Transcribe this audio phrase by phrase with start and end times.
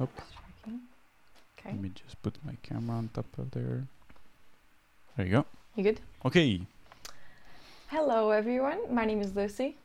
[0.00, 0.12] Okay.
[1.66, 3.86] Let me just put my camera on top of there.
[5.16, 5.44] There you go.
[5.76, 6.00] You good?
[6.24, 6.62] Okay,
[7.88, 8.78] Hello, everyone.
[8.94, 9.76] My name is Lucy,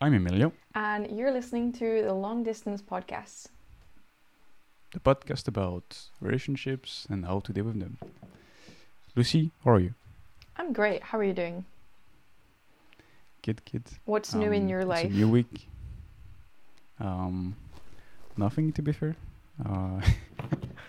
[0.00, 3.48] I'm Emilio, and you're listening to the Long Distance Podcast.
[4.92, 7.98] the podcast about relationships and how to deal with them.
[9.16, 9.94] Lucy, how are you?
[10.56, 11.02] I'm great.
[11.02, 11.64] How are you doing?
[13.42, 13.82] Good, good.
[14.04, 15.06] What's new in Um, your it's life?
[15.06, 15.68] A new week.
[17.00, 17.56] Um,
[18.40, 19.14] nothing to be fair.
[19.64, 20.00] Uh,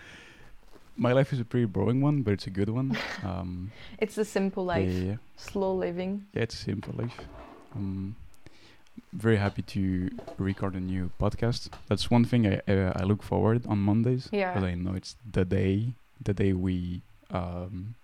[0.96, 2.96] my life is a pretty boring one, but it's a good one.
[3.24, 6.12] Um, It's a simple life, Yeah, slow living.
[6.34, 7.18] yeah, it's a simple life.
[7.74, 8.16] Um,
[9.12, 11.70] very happy to record a new podcast.
[11.88, 14.28] That's one thing I uh, I look forward on Mondays.
[14.32, 14.52] Yeah.
[14.52, 17.00] Because I know it's the day the day we
[17.30, 17.94] um,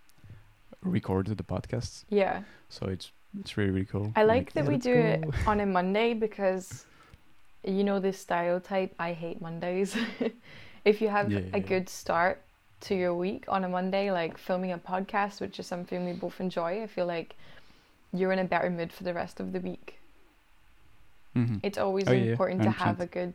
[0.82, 2.04] recorded the podcast.
[2.08, 2.42] Yeah.
[2.68, 4.12] So it's it's really really cool.
[4.16, 6.86] I I'm like that we do it on a Monday because
[7.68, 8.94] you know this stereotype.
[8.98, 9.96] I hate Mondays.
[10.84, 12.42] if you have Yeah, a good start
[12.82, 16.40] to your week on a Monday, like filming a podcast, which is something we both
[16.40, 17.36] enjoy, I feel like
[18.12, 19.98] you're in a better mood for the rest of the week.
[21.34, 21.62] Mhm.
[21.62, 23.34] It's always Oh, important to have a good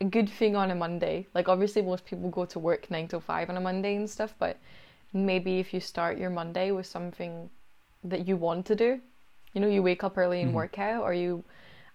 [0.00, 1.26] a good thing on a Monday.
[1.34, 4.34] Like obviously most people go to work 9 to 5 on a Monday and stuff,
[4.38, 4.58] but
[5.12, 7.50] maybe if you start your Monday with something
[8.04, 9.00] that you want to do,
[9.52, 10.54] you know, you wake up early and Mhm.
[10.54, 11.44] work out or you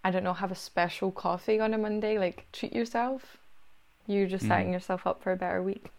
[0.04, 3.38] I don't know, have a special coffee on a Monday, like treat yourself.
[4.08, 4.74] You're just setting Mhm.
[4.74, 5.90] yourself up for a better week.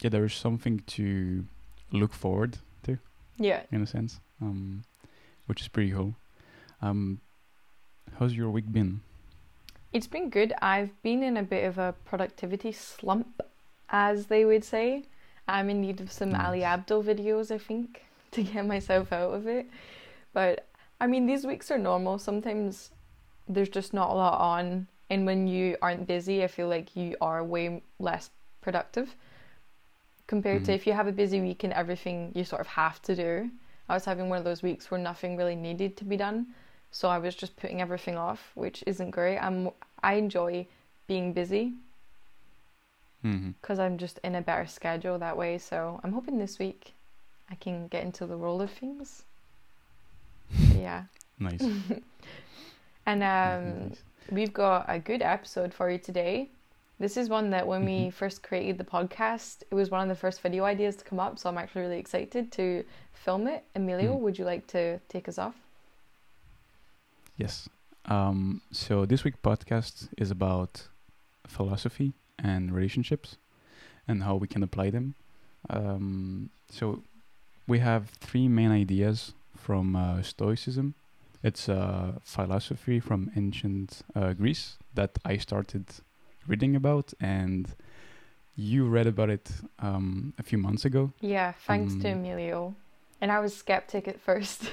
[0.00, 1.44] yeah, there is something to
[1.90, 2.96] look forward to
[3.38, 3.64] Yeah.
[3.72, 4.84] in a sense, um,
[5.46, 6.14] which is pretty cool.
[6.80, 7.20] Um,
[8.18, 9.00] how's your week been?
[9.92, 10.52] It's been good.
[10.62, 13.40] I've been in a bit of a productivity slump,
[13.88, 15.06] as they would say.
[15.48, 19.48] I'm in need of some Ali Abdaal videos, I think, to get myself out of
[19.48, 19.66] it.
[20.32, 20.68] But
[21.00, 22.18] I mean, these weeks are normal.
[22.18, 22.90] Sometimes
[23.48, 27.16] there's just not a lot on, and when you aren't busy, I feel like you
[27.20, 29.14] are way less productive
[30.26, 30.74] compared to Mhm.
[30.74, 33.50] if you have a busy week and everything you sort of have to do.
[33.88, 36.54] I was having one of those weeks where nothing really needed to be done,
[36.92, 39.38] so I was just putting everything off, which isn't great.
[39.38, 39.70] I'm
[40.02, 40.66] I enjoy
[41.06, 41.74] being busy
[43.24, 43.50] Mm-hmm.
[43.60, 45.58] because I'm just in a better schedule that way.
[45.58, 46.94] So I'm hoping this week
[47.50, 49.24] I can get into the roll of things.
[50.74, 51.04] Yeah,
[51.38, 51.62] Nice.
[53.06, 54.02] and um, nice.
[54.30, 56.50] we've got a good episode for you today.
[56.98, 58.12] This is one that when we Mhm.
[58.12, 61.38] first created the podcast, it was one of the first video ideas to come up.
[61.38, 62.84] So I'm actually really excited to
[63.14, 63.64] film it.
[63.74, 64.20] Emilio, Mm.
[64.20, 65.54] would you like to take us off?
[67.36, 67.68] Yes.
[68.06, 70.88] Um, so this week podcast is about
[71.46, 73.36] philosophy and relationships
[74.06, 75.14] and how we can apply them.
[75.70, 77.02] Um, so
[77.66, 80.94] we have three main ideas from uh, Stoicism.
[81.42, 85.84] It's a philosophy from ancient uh, Greece that I started
[86.46, 87.66] reading about, and
[88.56, 91.12] you read about it um, a few months ago.
[91.20, 92.74] Yeah, thanks to Um, Emilio.
[93.20, 94.62] And I was skeptic at first.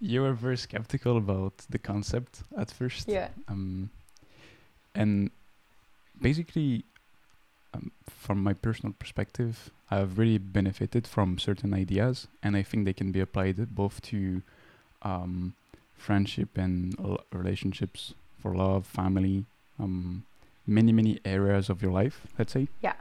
[0.00, 3.08] You were very skeptical about the concept at first.
[3.08, 3.28] yeah.
[3.48, 3.88] um,
[4.94, 5.30] and
[6.20, 6.84] basically
[7.74, 12.92] um, from my personal perspective i've really benefited from certain ideas and i think they
[12.92, 14.42] can be applied both to
[15.02, 15.54] um,
[15.96, 19.44] friendship and l- relationships for love family
[19.78, 20.24] um,
[20.66, 22.94] many many areas of your life let's say Yeah.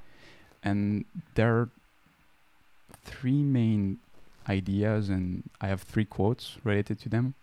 [0.64, 1.70] and there are
[3.04, 4.00] three main
[4.50, 7.34] ideas and i have three quotes related to them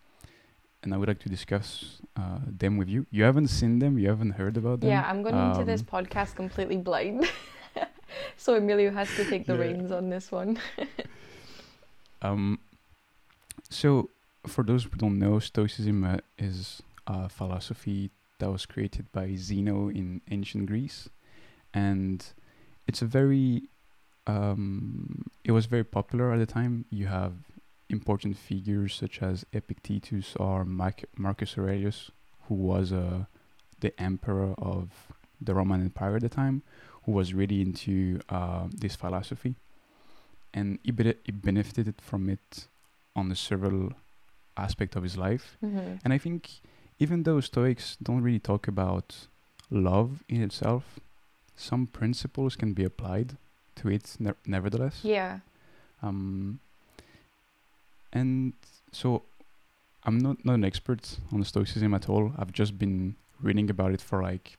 [0.82, 3.06] and I would like to discuss uh, them with you.
[3.10, 4.90] You haven't seen them, you haven't heard about them.
[4.90, 7.26] Yeah, I'm going into this Um, podcast completely blind.
[8.36, 9.60] so Emilio has to take the Yeah.
[9.60, 10.58] reins on this one.
[12.22, 12.58] Um,
[13.70, 14.10] so,
[14.46, 19.88] for those who don't know, Stoicism uh, is a philosophy that was created by Zeno
[19.88, 21.08] in ancient Greece,
[21.72, 22.24] and
[22.86, 23.62] it's a very,
[24.26, 26.84] um, it was very popular at the time.
[26.90, 27.32] You have
[27.90, 32.10] important figures such as Epictetus or Marcus Aurelius,
[32.48, 33.24] who was uh,
[33.80, 34.90] the emperor of
[35.40, 36.62] the Roman Empire at the time,
[37.04, 39.54] who was really into uh, this philosophy
[40.52, 42.66] and he, bene- he benefited from it
[43.14, 43.92] on a several
[44.56, 45.56] aspect of his life.
[45.60, 46.60] hmm And I think
[46.98, 49.26] even though Stoics don't really talk about
[49.70, 50.98] love in itself,
[51.56, 53.36] some principles can be applied
[53.76, 55.00] to it ne- nevertheless.
[55.02, 55.40] Yeah.
[56.02, 56.60] Um,
[58.12, 58.52] and
[58.92, 59.22] so
[60.04, 62.32] I'm not, not an expert on Stoicism at all.
[62.38, 64.56] I've just been reading about it for like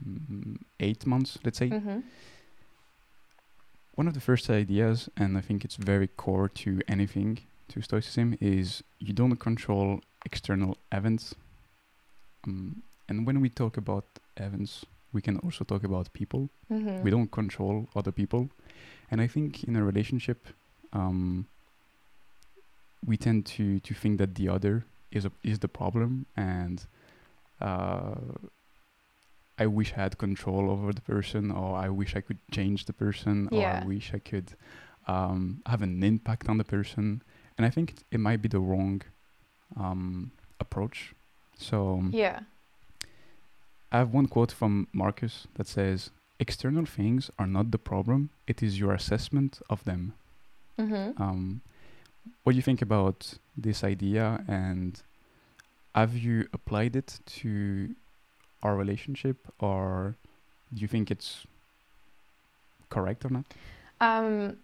[0.00, 1.68] mm, eight months, let's say.
[1.68, 2.00] hmm
[3.94, 8.36] one of the first ideas, and I think it's very core to anything to Stoicism,
[8.40, 11.34] is you don't control external events.
[12.46, 14.04] Um, and when we talk about
[14.36, 16.48] events, we can also talk about people.
[16.72, 17.02] Mm-hmm.
[17.02, 18.48] We don't control other people,
[19.10, 20.46] and I think in a relationship,
[20.92, 21.46] um,
[23.04, 26.86] we tend to to think that the other is a, is the problem, and
[27.60, 28.14] uh,
[29.58, 32.92] I wish I had control over the person, or I wish I could change the
[32.92, 34.54] person, or I wish I could
[35.06, 37.22] um, have an impact on the person.
[37.56, 39.02] And I think it, it might be the wrong
[39.76, 41.14] um, approach.
[41.58, 42.40] So um, Yeah.
[43.92, 48.62] I have one quote from Marcus that says, "External things are not the problem; it
[48.62, 50.14] is your assessment of them."
[50.78, 51.22] Mm-hmm.
[51.22, 51.60] Um,
[52.42, 55.02] what do you think about this idea, and
[55.94, 57.94] have you applied it to
[58.62, 60.16] our relationship, or
[60.72, 61.46] do you think it's
[62.90, 63.44] correct or not?
[64.00, 64.56] Um,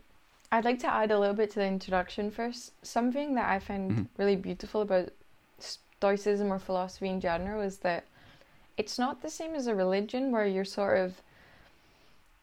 [0.51, 2.73] I'd like to add a little bit to the introduction first.
[2.83, 4.07] Something that I find Mhm.
[4.17, 5.11] really beautiful about
[5.59, 8.05] Stoicism or philosophy in general is that
[8.77, 11.21] it's not the same as a religion where you're sort of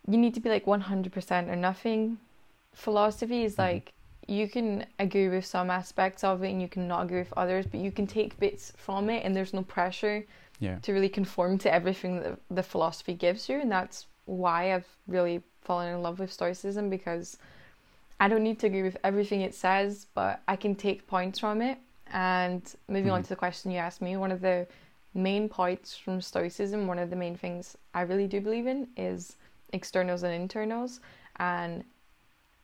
[0.08, 2.20] you need to be like 100% or nothing.
[2.74, 3.60] Philosophy is Mhm.
[3.60, 3.94] like
[4.28, 7.66] you can agree with some aspects of it and you can not agree with others,
[7.66, 10.26] but you can take bits from it and there's no pressure
[10.60, 10.80] Yeah.
[10.80, 15.44] to really conform to everything that the philosophy gives you and that's why I've really
[15.62, 17.38] fallen in love with stoicism because
[18.20, 21.62] I don't need to agree with everything it says but I can take points from
[21.62, 21.78] it
[22.14, 23.24] and moving on Mhm.
[23.24, 24.66] to the question you asked me one of the
[25.14, 29.36] main points from stoicism one of the main things I really do believe in is
[29.74, 31.00] externals and internals
[31.38, 31.84] and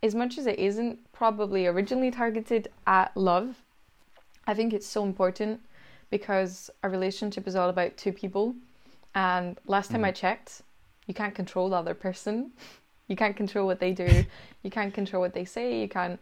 [0.04, 3.62] as much as it isn't probably originally targeted at love
[4.48, 5.62] I think it's so important
[6.10, 8.56] because a relationship is all about two people.
[9.14, 10.16] And last time I Mhm.
[10.16, 10.62] checked,
[11.06, 12.52] you can't control the other person.
[13.08, 14.26] You can't control what they do.
[14.64, 15.80] you can't control what they say.
[15.82, 16.20] You can't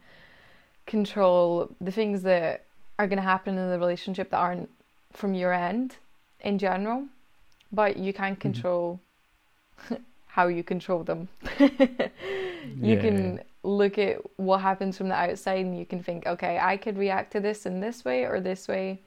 [0.86, 2.66] control the things that
[2.98, 4.70] are going to happen in the relationship that aren't
[5.14, 5.98] from your end
[6.42, 7.06] in general.
[7.72, 8.40] But you can Mhm.
[8.40, 9.00] control
[10.28, 11.30] how you control them.
[11.60, 11.70] you
[12.82, 13.42] Yeah, can.
[13.64, 17.32] Look at what happens from the outside and you can think, okay, I could react
[17.34, 19.02] to this in this way or this way,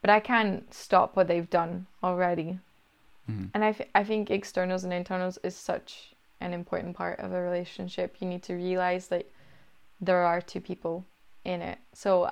[0.00, 2.58] but I can't stop what they've done already.
[3.30, 3.50] Mhm.
[3.54, 7.40] And I, th- I think externals and internals is such an important part of a
[7.40, 8.16] relationship.
[8.20, 9.26] You need to realize that
[10.00, 11.04] there are two people
[11.44, 11.78] in it.
[11.92, 12.26] So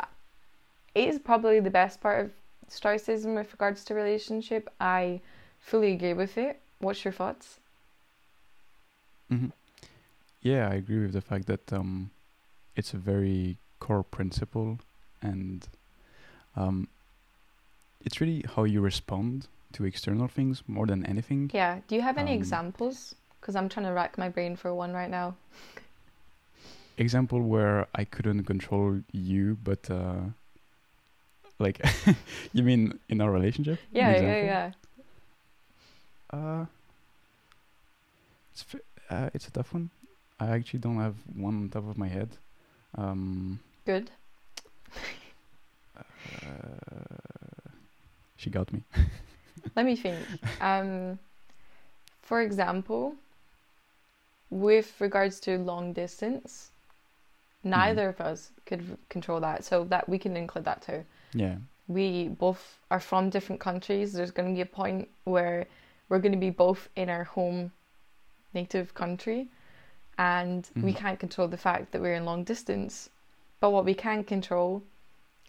[0.94, 2.32] it is probably the best part of
[2.68, 4.70] Stoicism with regards to relationship.
[4.80, 5.20] I
[5.60, 6.60] fully agree with it.
[6.78, 7.60] What's your thoughts?
[9.30, 9.52] Mhm.
[10.44, 12.11] Yeah, I agree with the fact that um,
[12.76, 14.79] it's a very core principle,
[15.23, 15.67] and
[16.55, 16.87] um,
[18.05, 21.50] it's really how you respond to external things more than anything.
[21.52, 21.81] Yeah.
[21.88, 23.14] Do you have any Um, examples?
[23.41, 25.35] Because I'm trying to rack my brain for one right now.
[26.99, 30.29] Example where I couldn't control you, but uh,
[31.58, 31.81] like,
[32.52, 33.81] you mean in our relationship?
[33.93, 34.70] Yeah, yeah, yeah.
[36.31, 36.67] Uh,
[38.52, 38.64] it's
[39.11, 39.91] uh, it's a tough one.
[40.44, 42.29] I actually don't have one on top of my head.
[42.96, 44.11] Um, Good.
[45.96, 46.02] uh,
[48.37, 48.82] she got me.
[49.76, 50.19] Let me think.
[50.61, 51.19] Um,
[52.23, 53.14] for example,
[54.50, 56.70] with regards to long distance,
[57.62, 61.05] neither of us could control that, so that we can include that too.
[61.32, 61.56] Yeah.
[61.88, 64.12] We both are from different countries.
[64.12, 65.67] There's going to be a point where
[66.08, 67.72] we're going to be both in our home
[68.53, 69.48] native country,
[70.18, 70.96] and we Mhm.
[70.96, 73.10] can't control the fact that we're in long distance.
[73.60, 74.82] But what we can control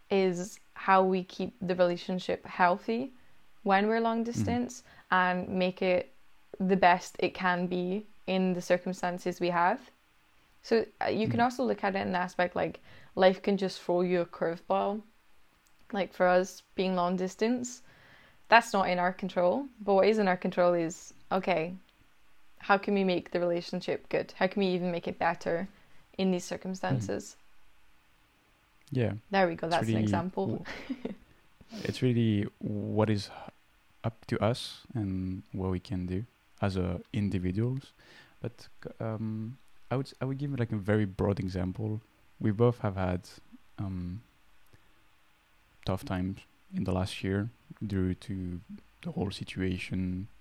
[0.10, 3.14] is how we keep the relationship healthy
[3.64, 6.14] when we're long distance and make it
[6.60, 9.80] the best it can be in the circumstances we have.
[10.62, 11.44] So uh, you can Mhm.
[11.44, 12.80] also look at it in an aspect like
[13.16, 15.02] life can just throw you a curveball.
[15.92, 17.82] Like for us being long distance,
[18.50, 19.68] that's not in our control.
[19.80, 21.76] But what is in our control is okay,
[22.66, 24.34] how can we make the relationship good?
[24.38, 25.68] How can we even make it better
[26.18, 27.36] in these circumstances?
[28.92, 29.14] Yeah.
[29.30, 30.66] There we go, that's an example.
[31.84, 33.30] it's really what is
[34.04, 36.26] up to us and what we can do
[36.60, 37.94] as a individuals.
[38.42, 38.68] But
[39.00, 39.58] um,
[39.92, 42.02] I would I would give like a very broad example.
[42.40, 43.22] We both have had
[43.78, 44.22] um,
[45.86, 46.40] tough times
[46.74, 47.50] in the last year
[47.86, 48.60] due to
[49.04, 50.35] the whole situation uh,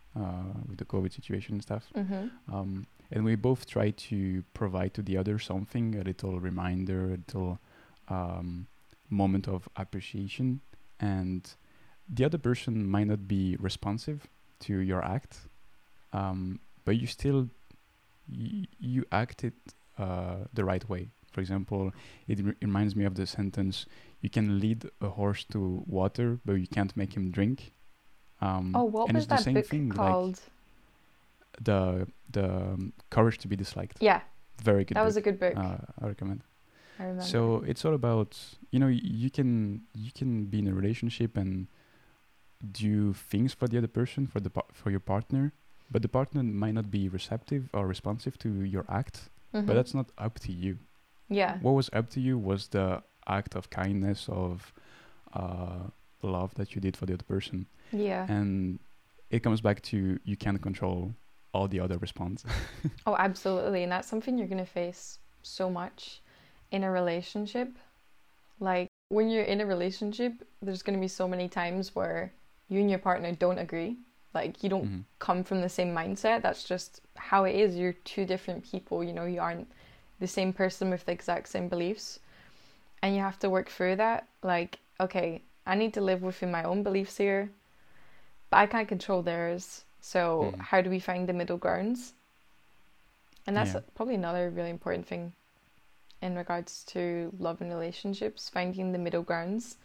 [0.68, 1.84] with the COVID situation and stuff.
[1.94, 7.04] hmm Um, and we both try to provide to the other something, a little reminder,
[7.04, 7.58] a little
[8.08, 8.66] um,
[9.10, 10.60] moment of appreciation.
[11.00, 11.42] And
[12.08, 14.18] the other person might not be responsive
[14.60, 15.38] to your act,
[16.12, 17.48] um, but you still
[18.28, 19.52] y- you acted
[19.98, 21.08] uh, the right way.
[21.32, 21.92] For example,
[22.26, 23.86] it re- reminds me of the sentence:
[24.22, 27.72] "You can lead a horse to water, but you can't make him drink."
[28.44, 30.40] Um, Oh, what and was it's the that same book thing, like called?
[31.62, 33.98] the the um, courage to be disliked.
[34.00, 34.20] yeah,
[34.62, 34.96] Very good.
[34.96, 35.54] that was a good book.
[35.56, 36.40] Uh, I recommend.
[36.98, 37.22] I remember.
[37.24, 38.36] So it's all about
[38.70, 41.66] you know you can you can be in a relationship and
[42.72, 45.52] do things for the other person for the for your partner,
[45.90, 49.16] but the partner might not be receptive or responsive to your act.
[49.54, 49.66] Mhm.
[49.66, 50.78] But that's not up to you.
[51.28, 54.72] yeah, What was up to you was the act of kindness of
[55.32, 55.84] uh,
[56.22, 58.26] love that you did for the other person, yeah.
[58.28, 58.78] and
[59.30, 61.12] it comes back to you can't control
[61.52, 62.44] all the other response.
[63.06, 63.82] Oh, absolutely.
[63.82, 66.20] And that's something you're going to face so much
[66.70, 67.68] in a relationship.
[68.60, 72.32] Like when you're in a relationship, there's going to be so many times where
[72.68, 73.98] you and your partner don't agree.
[74.32, 75.04] Like you don't Mhm.
[75.18, 76.42] come from the same mindset.
[76.42, 77.76] That's just how it is.
[77.76, 79.04] You're two different people.
[79.04, 79.68] You know, you aren't
[80.18, 82.20] the same person with the exact same beliefs.
[83.02, 84.26] And you have to work through that.
[84.42, 87.50] Like, okay, I need to live within my own beliefs here,
[88.54, 89.84] but I can't control theirs.
[90.00, 90.60] So, Mhm.
[90.60, 92.14] how do we find the middle grounds?
[93.48, 93.80] And that's Yeah.
[93.96, 95.32] probably another really important thing
[96.22, 99.76] in regards to love and relationships, finding the middle grounds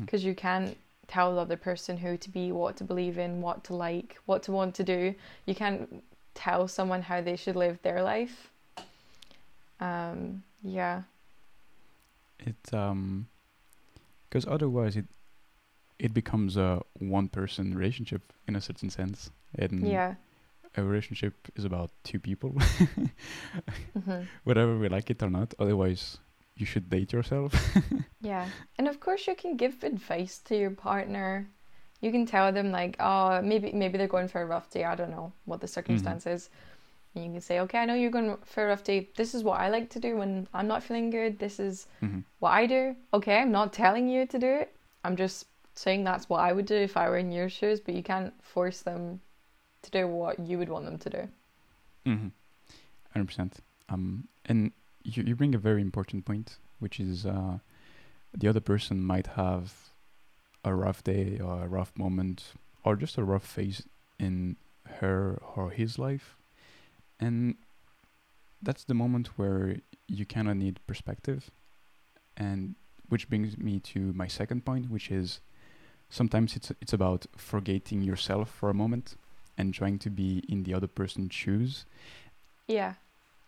[0.00, 0.76] because you can't
[1.06, 4.42] tell the other person who to be, what to believe in, what to like, what
[4.42, 5.14] to want to do.
[5.46, 8.50] You can't tell someone how they should live their life.
[9.80, 11.04] Um, yeah,
[12.38, 13.26] it um
[14.28, 15.06] because otherwise it
[15.98, 20.14] it becomes a one person relationship in a certain sense and yeah,
[20.76, 22.52] a relationship is about two people
[24.04, 26.18] hmm whether we like it or not otherwise
[26.56, 27.52] you should date yourself
[28.20, 28.46] yeah.
[28.76, 31.46] And of course, you can give advice to your partner.
[32.00, 34.84] You can tell them like, oh, maybe maybe they're going for a rough day.
[34.84, 36.50] I don't know what the circumstance is.
[37.14, 39.08] And you can say, okay, I know you're going for a rough day.
[39.16, 41.38] This is what I like to do when I'm not feeling good.
[41.38, 42.24] This is Mhm.
[42.40, 42.96] what I do.
[43.14, 44.74] Okay, I'm not telling you to do it.
[45.04, 45.46] I'm just
[45.78, 48.32] saying that's what I would do if I were in your shoes, but you can't
[48.42, 49.20] force them
[49.82, 51.28] to do what you would want them to do.
[52.06, 52.28] mm-hmm.
[53.16, 53.50] 100%
[53.88, 57.58] um and you, you bring a very important point which is uh
[58.36, 59.72] the other person might have
[60.64, 62.38] a rough day or a rough moment
[62.84, 63.82] or just a rough phase
[64.18, 64.56] in
[65.00, 66.36] her or his life
[67.20, 67.54] and
[68.62, 69.76] that's the moment where
[70.08, 71.50] you kind of need perspective
[72.36, 72.74] and
[73.08, 75.40] which brings me to my second point which is
[76.10, 79.16] sometimes it's it's about forgetting yourself for a moment
[79.56, 81.84] and trying to be in the other person's shoes
[82.66, 82.94] Yeah.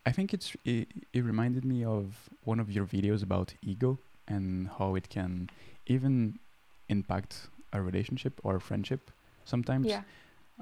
[0.07, 4.69] I think it's it, it reminded me of one of your videos about ego and
[4.79, 5.51] how it can
[5.87, 6.39] even
[6.89, 9.11] impact a relationship or a friendship
[9.45, 10.03] sometimes Yeah.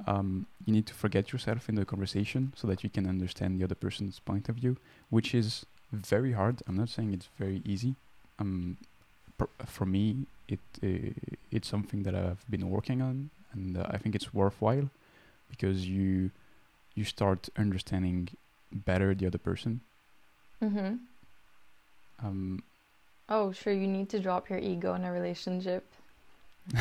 [0.06, 3.64] um, you need to forget yourself in the conversation so that you can understand the
[3.64, 4.76] other person's point of view,
[5.10, 6.62] which is very hard.
[6.66, 7.94] I'm not saying it's very easy.
[8.38, 8.76] Um,
[9.66, 11.10] for me, it uh,
[11.50, 14.88] it's something that I've been working on, and uh, I think it's worthwhile
[15.50, 16.30] because you
[16.94, 18.28] you start understanding
[18.72, 19.80] better the other person.
[20.62, 20.96] Mm-hmm.
[22.22, 22.62] Um,
[23.28, 23.72] Oh, sure.
[23.72, 25.84] You need to drop your ego in a relationship.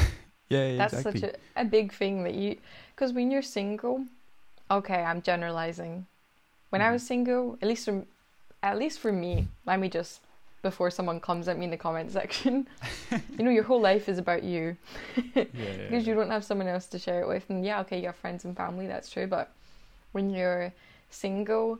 [0.50, 1.22] yeah, That's exactly.
[1.22, 2.58] such a, a big thing that you,
[2.96, 4.06] because when you're single,
[4.72, 6.06] okay, I'm generalizing.
[6.70, 6.94] When I Mhm.
[6.94, 8.06] was single, at least for,
[8.64, 10.22] at least for me, let me just
[10.70, 12.68] before someone comes at me in the comment section,
[13.38, 14.76] you know, your whole life is about you
[15.16, 17.50] yeah, because you don't have someone else to share it with.
[17.50, 19.28] And yeah, okay, you have friends and family, that's true.
[19.28, 19.50] But
[20.12, 20.74] when you're
[21.10, 21.80] single,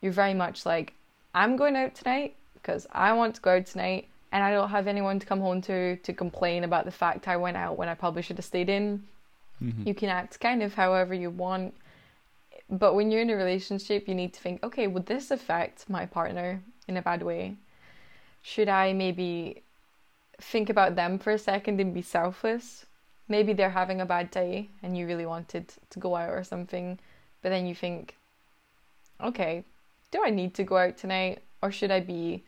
[0.00, 0.94] you're very much like,
[1.34, 4.86] I'm going out tonight because I want to go out tonight and I don't have
[4.86, 7.94] anyone to come home to to complain about the fact I went out when I
[7.94, 9.02] probably should have stayed in.
[9.60, 9.84] Mhm.
[9.88, 11.74] You can act kind of however you want.
[12.70, 16.06] But when you're in a relationship, you need to think, okay, would this affect my
[16.06, 17.56] partner in a bad way?
[18.42, 19.62] Should I maybe
[20.40, 22.86] think about them for a second and be selfless?
[23.28, 26.98] Maybe they're having a bad day and you really wanted to go out or something,
[27.40, 28.16] but then you think,
[29.22, 29.64] okay,
[30.10, 32.44] do I need to go out tonight or should I be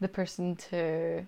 [0.00, 1.26] the person to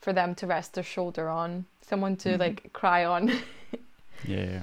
[0.00, 2.38] for them to rest their shoulder on, someone to Mhm.
[2.38, 3.32] like cry on?
[4.24, 4.62] Yeah, yeah.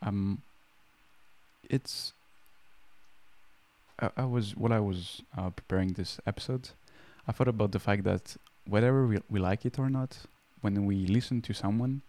[0.00, 0.40] Um,
[1.68, 2.14] it's.
[4.00, 6.70] I, I was while I was uh, preparing this episode,
[7.28, 8.36] I thought about the fact that
[8.66, 10.18] whether we we like it or not,
[10.60, 12.02] when we listen to someone,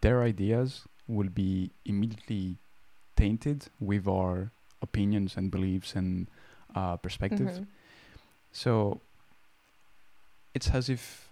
[0.00, 2.56] their ideas will be immediately
[3.16, 4.50] tainted with our
[4.82, 6.26] opinions and beliefs and
[6.74, 7.48] uh, perspective.
[7.48, 7.66] Mhm.
[8.52, 9.00] So
[10.54, 11.28] it's as if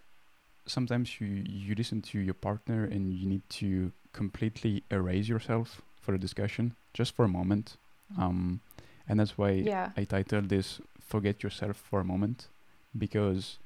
[0.66, 6.12] sometimes you you listen to your partner and you need to completely erase yourself for
[6.12, 7.76] the discussion just for a moment.
[8.18, 8.60] Um,
[9.08, 9.90] and that's why Yeah.
[9.96, 12.48] I titled this "Forget Yourself for a Moment,"
[12.98, 13.58] because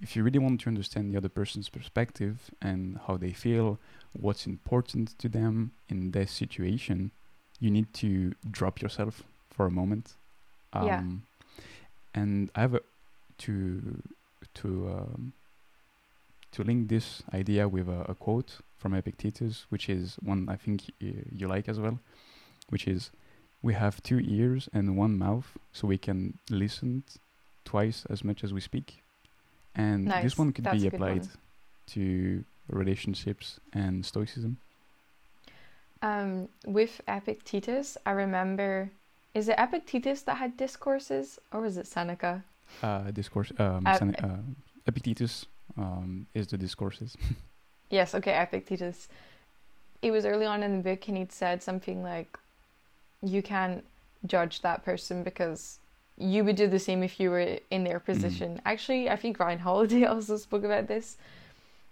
[0.00, 3.78] if you really want to understand the other person's perspective and how they feel,
[4.12, 7.12] what's important to them in this situation,
[7.60, 10.14] you need to drop yourself for a moment.
[10.72, 11.02] Um, Yeah.
[12.14, 12.80] And I have a,
[13.38, 14.02] to
[14.54, 15.32] to um,
[16.52, 20.82] to link this idea with a, a quote from Epictetus, which is one I think
[21.00, 21.98] y- you like as well,
[22.68, 23.10] which is,
[23.62, 27.04] "We have two ears and one mouth, so we can listen
[27.64, 29.02] twice as much as we speak."
[29.74, 30.24] And Nice.
[30.24, 31.10] this one could That's be a good one.
[31.10, 31.28] applied
[31.88, 34.58] to relationships and stoicism.
[36.02, 38.90] Um, with Epictetus, I remember.
[39.34, 42.44] Is it Epictetus that had discourses, or was it Seneca?
[42.82, 43.50] Uh, discourse.
[43.58, 44.38] Um, Sene- uh,
[44.86, 45.46] Epictetus
[45.78, 47.16] um, is the discourses.
[47.90, 49.06] Yes, okay, Epictetus.
[50.00, 52.38] It was early on in the book, and he'd said something like,
[53.20, 53.84] "You can't
[54.26, 55.78] judge that person because
[56.18, 58.04] you would do the same if you were in their mm.
[58.04, 61.16] position." Actually, I think Ryan Holiday also spoke about this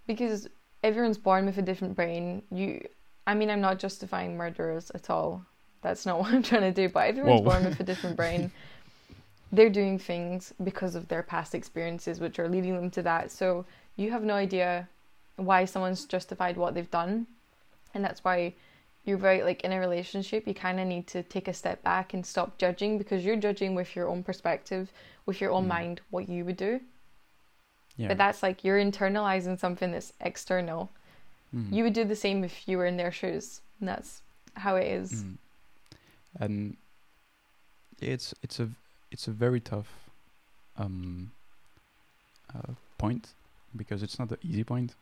[0.07, 0.47] because
[0.83, 2.43] everyone's born with a different brain.
[2.51, 2.85] You,
[3.27, 5.45] I mean, I'm not justifying murderers at all.
[5.81, 6.89] That's not what I'm trying to do.
[6.89, 7.51] But everyone's Whoa.
[7.51, 8.51] born with a different brain.
[9.53, 13.31] They're doing things because of their past experiences, which are leading them to that.
[13.31, 13.65] So
[13.97, 14.87] you have no idea
[15.35, 17.27] why someone's justified what they've done
[17.93, 18.53] and that's why
[19.05, 22.13] you're right like in a relationship you kind of need to take a step back
[22.13, 24.91] and stop judging because you're judging with your own perspective
[25.25, 25.67] with your own Mm.
[25.69, 26.79] mind what you would do
[27.97, 28.07] yeah.
[28.09, 30.89] but that's like you're internalizing something that's external
[31.53, 31.73] Mhm.
[31.73, 34.21] you would do the same if you were in their shoes and that's
[34.55, 35.37] how it is Mm.
[36.39, 36.77] And
[37.99, 38.69] it's it's a
[39.11, 40.09] it's a very tough
[40.77, 41.31] um,
[42.55, 43.33] uh, point
[43.75, 44.95] because it's not an easy point.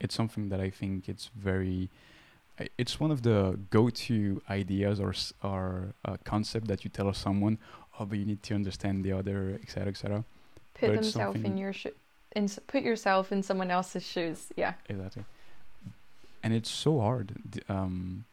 [0.00, 1.88] It's something that I think it's very.
[2.78, 7.58] It's one of the go-to ideas or or uh, concept that you tell someone.
[7.98, 10.24] Oh, but you need to understand the other, etc., etc.
[10.74, 11.92] put But themselves in your shoe
[12.34, 15.24] in put yourself in someone else's shoes yeah Exactly.
[16.42, 17.32] And it's so hard.
[17.48, 18.24] D- um,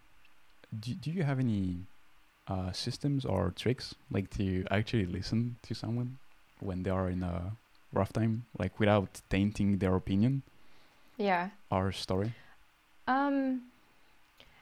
[0.77, 1.77] do, do you have any
[2.47, 6.17] uh, systems or tricks like to actually listen to someone
[6.59, 7.53] when they are in a
[7.93, 10.43] rough time, like without tainting their opinion
[11.17, 12.33] yeah or story?
[13.07, 13.61] Um,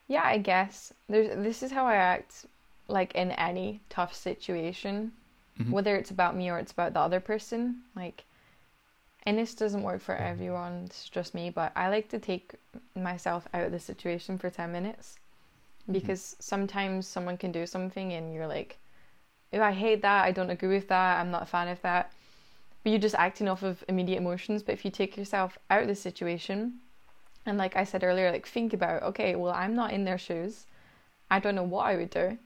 [0.09, 1.29] yeah, I guess there's.
[1.41, 2.47] This is how I act,
[2.89, 5.13] like in any tough situation,
[5.59, 5.69] Mhm.
[5.71, 7.83] whether it's about me or it's about the other person.
[7.95, 8.25] Like,
[9.23, 10.83] and this doesn't work for everyone.
[10.87, 12.55] It's just me, but I like to take
[12.95, 15.19] myself out of the situation for ten minutes
[15.87, 15.93] Mhm.
[15.93, 18.79] because sometimes someone can do something and you're like,
[19.53, 20.25] "Oh, I hate that.
[20.25, 21.19] I don't agree with that.
[21.19, 22.11] I'm not a fan of that."
[22.83, 24.63] But you're just acting off of immediate emotions.
[24.63, 26.79] But if you take yourself out of the situation,
[27.49, 30.65] and like I said earlier, like think about, okay, well, I'm not in their shoes.
[31.29, 32.37] I don't know what I would do.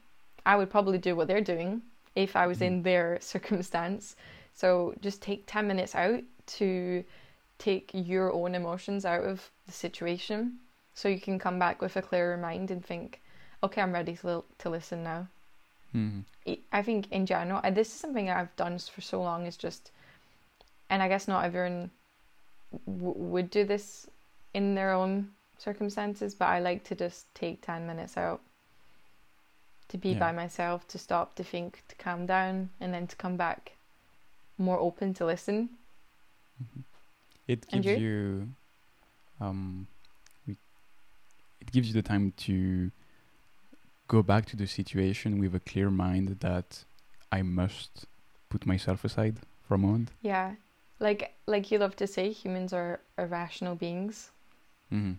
[0.46, 1.82] I would probably do what they're doing
[2.16, 2.68] if I was Mhm.
[2.68, 4.16] in their circumstance.
[4.54, 6.22] So just take 10 minutes out
[6.58, 7.04] to
[7.58, 10.60] take your own emotions out of the situation
[10.94, 13.22] so you can come back with a clearer mind and think,
[13.64, 15.28] okay, I'm ready to, li- to listen now.
[15.96, 16.26] Mhm.
[16.48, 19.58] I- I think in general, and this is something I've done for so long, is
[19.58, 19.92] just,
[20.90, 21.92] and I guess not everyone
[22.86, 24.08] w- would do this
[24.54, 28.42] in their own circumstances, but I like to just take 10 minutes out
[29.90, 30.20] to be Yeah.
[30.20, 33.74] by myself, to stop, to think, to calm down, and then to come back
[34.58, 35.70] more open to listen.
[36.62, 36.84] Mhm.
[37.48, 37.98] It gives you?
[37.98, 38.54] you,
[39.40, 39.88] um,
[40.48, 42.92] it gives you the time to
[44.08, 46.84] go back to the situation with a clear mind that
[47.32, 48.06] I must
[48.50, 50.12] put myself aside for a moment.
[50.22, 50.56] Yeah.
[51.00, 54.32] Like like you love to say, humans are irrational beings.
[54.94, 55.14] Hmm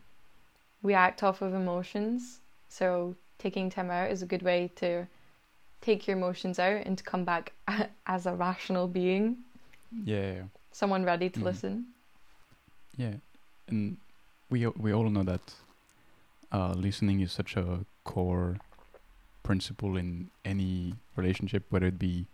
[0.82, 2.40] we act off of emotions.
[2.68, 5.06] So taking time out is a good way to
[5.80, 7.52] take your emotions out and to come back
[8.06, 9.38] as a rational being,
[10.04, 11.44] Yeah, someone ready to Mhm.
[11.44, 11.86] listen.
[12.96, 13.14] Yeah,
[13.68, 13.96] and
[14.50, 15.54] we we all know that
[16.52, 18.58] uh, listening is such a core
[19.42, 22.26] principle in any relationship, whether it be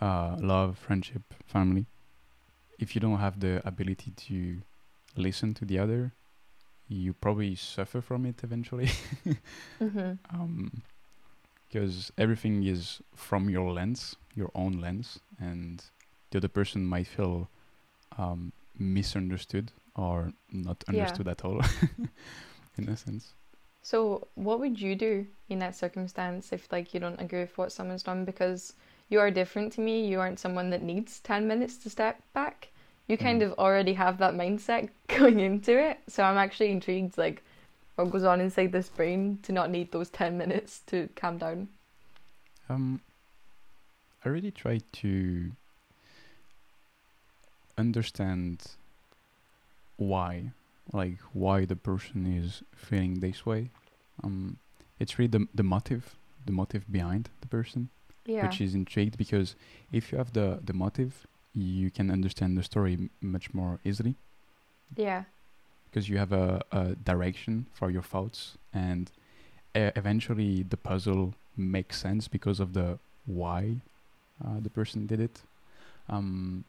[0.00, 1.86] uh, love, friendship, family.
[2.78, 4.62] If you don't have the ability to
[5.16, 6.12] listen to the other,
[6.92, 8.90] you probably suffer from it eventually.
[9.78, 10.82] hmm um,
[11.68, 15.84] because everything is from your lens, your own lens, and
[16.30, 17.48] the other person might feel
[18.18, 20.88] um, misunderstood or not Yeah.
[20.88, 21.60] understood at all,
[22.78, 23.34] in a sense.
[23.82, 27.72] So what would you do in that circumstance if like you don't agree with what
[27.72, 28.74] someone's done because
[29.08, 32.68] you are different to me, you aren't someone that needs 10 minutes to step back.
[33.08, 33.46] You kind Mhm.
[33.52, 35.98] of already have that mindset going into it.
[36.08, 37.42] So I'm actually intrigued like
[37.96, 41.68] what goes on inside this brain to not need those 10 minutes to calm down.
[42.68, 43.00] Um,
[44.24, 45.52] I really try to
[47.76, 48.62] understand
[49.96, 50.52] why,
[50.92, 53.70] like why the person is feeling this way.
[54.22, 54.56] Um,
[54.98, 57.88] it's really the the motive, the motive behind the person,
[58.26, 58.42] Yeah.
[58.42, 59.54] which is intrigued because
[59.90, 64.14] if you have the the motive, you can understand the story much more easily
[64.96, 65.24] yeah.
[65.90, 69.10] because you have a, a direction for your thoughts and
[69.76, 73.76] e- eventually the puzzle makes sense because of the why
[74.44, 75.42] uh, the person did it
[76.08, 76.64] um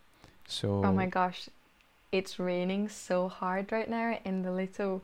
[0.48, 1.50] so Oh my gosh,
[2.12, 5.02] it's raining so hard right now, and the little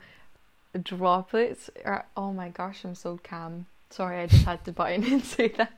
[0.81, 2.05] droplets are.
[2.15, 3.65] Oh my gosh, I'm so calm.
[3.89, 5.73] Sorry, I just had to butt in and say that.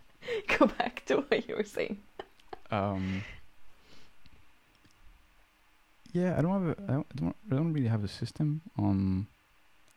[0.58, 1.98] Go back to what you were saying.
[2.72, 3.24] um
[6.12, 8.62] yeah i don't have a, I don't, I don't really have a system.
[8.78, 9.28] On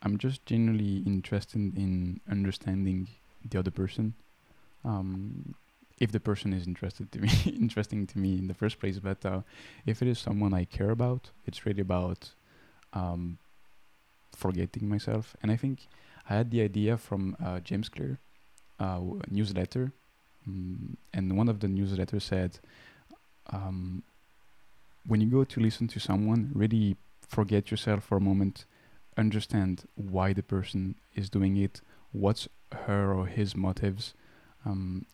[0.02, 3.08] i'm just generally interested in understanding
[3.48, 4.14] the other person.
[4.84, 5.54] Um
[6.00, 9.24] if the person is interested to me interesting to me in the first place but
[9.24, 9.42] uh,
[9.86, 12.30] if it is someone i care about it's really about
[12.92, 13.38] um
[14.34, 15.36] forgetting myself.
[15.42, 15.86] And i think
[16.28, 18.18] i had the idea from uh, james clear
[18.80, 19.00] uh,
[19.30, 19.92] newsletter.
[20.48, 22.58] Mm, and one of the newsletters said
[23.50, 24.02] um,
[25.06, 26.96] when you go to listen to someone really
[27.28, 28.64] forget yourself for a moment.
[29.16, 31.80] Understand why the person is doing it.
[32.12, 34.14] What's her or his motives.
[34.64, 35.06] Um,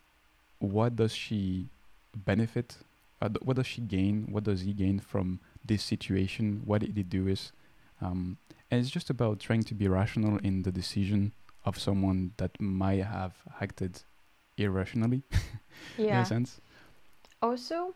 [0.58, 1.68] what does she
[2.14, 2.76] benefit?
[3.20, 4.28] Uh, th- what does she gain?
[4.30, 6.62] What does he gain from this situation?
[6.64, 7.52] What did he do is
[8.00, 8.38] um,
[8.70, 11.32] and it's just about trying to be rational in the decision
[11.64, 14.02] of someone that might have acted
[14.56, 15.22] irrationally.
[15.98, 16.60] In a sense.
[17.42, 17.94] Also,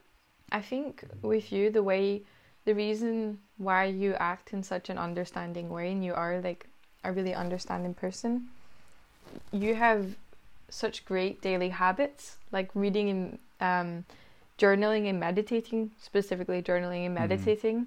[0.53, 2.23] I think with you, the way,
[2.65, 6.67] the reason why you act in such an understanding way and you are like
[7.03, 8.49] a really understanding person,
[9.53, 10.17] you have
[10.69, 14.05] such great daily habits like reading and um,
[14.59, 17.21] journaling and meditating, specifically journaling and Mhm.
[17.21, 17.87] meditating.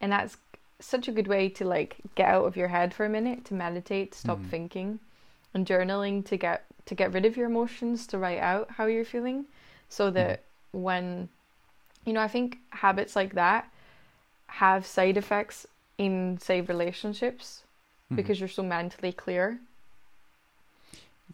[0.00, 0.36] And that's
[0.80, 3.54] such a good way to like get out of your head for a minute, to
[3.54, 4.46] meditate, stop Mhm.
[4.46, 4.98] thinking,
[5.54, 9.04] and journaling to get to get rid of your emotions, to write out how you're
[9.04, 9.46] feeling,
[9.88, 11.28] so that when
[12.04, 13.70] you know i think habits like that
[14.46, 15.66] have side effects
[15.98, 17.62] in say relationships
[18.10, 18.16] Mhm.
[18.16, 19.58] because you're so mentally clear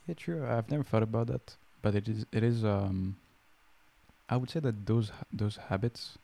[0.07, 0.47] Yeah, true.
[0.47, 3.17] I've never thought about that, but it is it is um
[4.29, 6.19] I would say that those those habits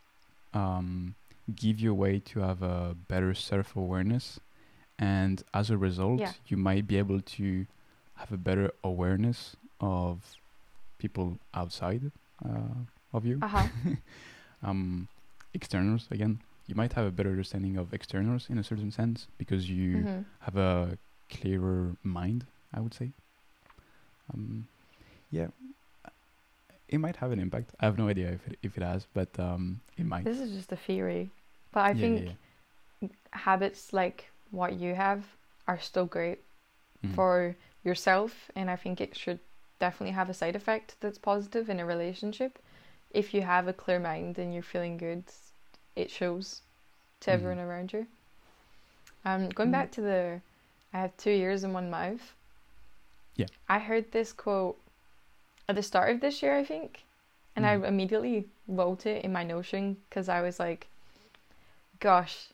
[0.53, 1.15] um
[1.55, 4.41] give you a way to have a better self-awareness
[4.99, 6.33] and as a result Yeah.
[6.49, 7.67] you might be able to
[8.17, 10.23] have a better awareness of
[10.99, 12.11] people outside
[12.49, 12.79] uh,
[13.13, 13.67] of you uh-huh
[14.65, 15.09] um
[15.55, 19.71] externals again you might have a better understanding of externals in a certain sense because
[19.71, 20.99] you hmm have a
[21.31, 23.13] clearer mind, I would say.
[24.33, 24.67] Um,
[25.31, 25.49] yeah,
[26.89, 27.75] it might have an impact.
[27.81, 30.25] I have no idea if it, if it has, but um, it might.
[30.25, 31.31] this is just a theory
[31.73, 32.33] but i Yeah, think yeah,
[33.33, 35.25] habits like what you have
[35.67, 36.41] are still great
[37.03, 37.17] Mhm.
[37.17, 39.41] for yourself and i think it should
[39.81, 42.59] definitely have a side effect that's positive in a relationship
[43.15, 45.25] if you have a clear mind and you're feeling good
[45.97, 46.63] it shows
[47.21, 47.35] to Mhm.
[47.35, 48.07] everyone around you
[49.25, 49.73] um going Mm.
[49.73, 50.41] back to the
[50.93, 52.35] i have two ears and one mouth
[53.37, 53.47] Yeah.
[53.69, 54.79] i heard this quote
[55.69, 57.05] at the start of this year i think
[57.57, 57.85] and Mhm.
[57.85, 60.89] i immediately wrote it in my notion because i was like
[62.01, 62.49] gosh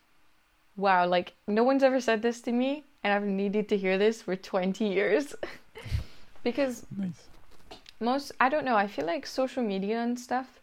[0.77, 4.21] wow like no one's ever said this to me and i've needed to hear this
[4.21, 5.35] for 20 years
[6.43, 7.27] because Nice.
[8.01, 10.59] Most i don't know i feel like social media and stuff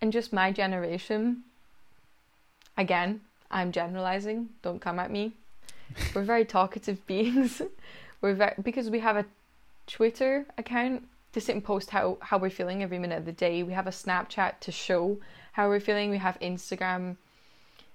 [0.00, 1.42] and just my generation
[2.76, 5.32] again i'm generalizing don't come at me.
[6.14, 7.62] We're very talkative beings.
[8.20, 9.26] We're very because we have a
[9.86, 13.62] twitter account to sit and post how how we're feeling every minute of the day.
[13.62, 15.18] We have a snapchat to show
[15.52, 16.10] how we're feeling.
[16.10, 17.16] We have instagram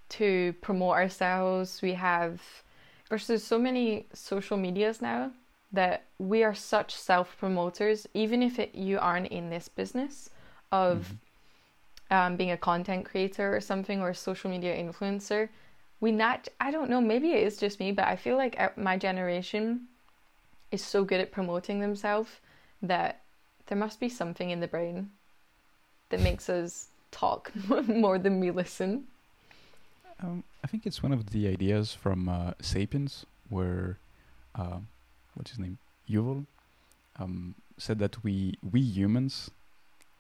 [0.10, 1.82] to promote ourselves.
[1.82, 2.42] We have
[3.10, 5.32] versus so many social medias now
[5.72, 10.30] that we are such self promoters, even if it, you aren't in this business
[10.72, 11.18] of Mhm.
[12.12, 15.50] um, being a content creator or something or a social media influencer.
[16.00, 18.70] We not, I don't know, maybe it is just me, but I feel like uh,
[18.76, 19.88] my generation
[20.72, 22.40] is so good at promoting themselves
[22.82, 23.22] that
[23.68, 25.12] there must be something in the brain
[26.10, 27.52] that makes us talk
[27.88, 29.06] more than we listen.
[30.22, 33.98] Um, I think it's one of the ideas from uh, *Sapiens*, where
[34.56, 34.80] uh,
[35.36, 35.78] what's his name,
[36.10, 36.46] Yuval,
[37.20, 39.52] um, said that we we humans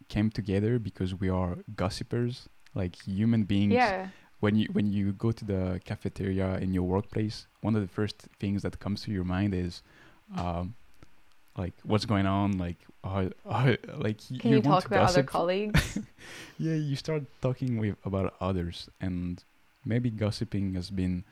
[0.07, 3.73] came together because we are gossipers, like human beings.
[3.73, 4.07] Yeah.
[4.39, 8.27] when you when you go to the cafeteria in your workplace, one of the first
[8.39, 9.81] things that comes to your mind is,
[10.37, 10.75] um,
[11.57, 15.23] like what's going on, like uh, uh, like Can you, want talk to about other
[15.23, 15.27] gossip.
[15.27, 15.99] colleagues?
[16.57, 19.43] Yeah, you start talking with about others, and
[19.85, 21.23] maybe gossiping has been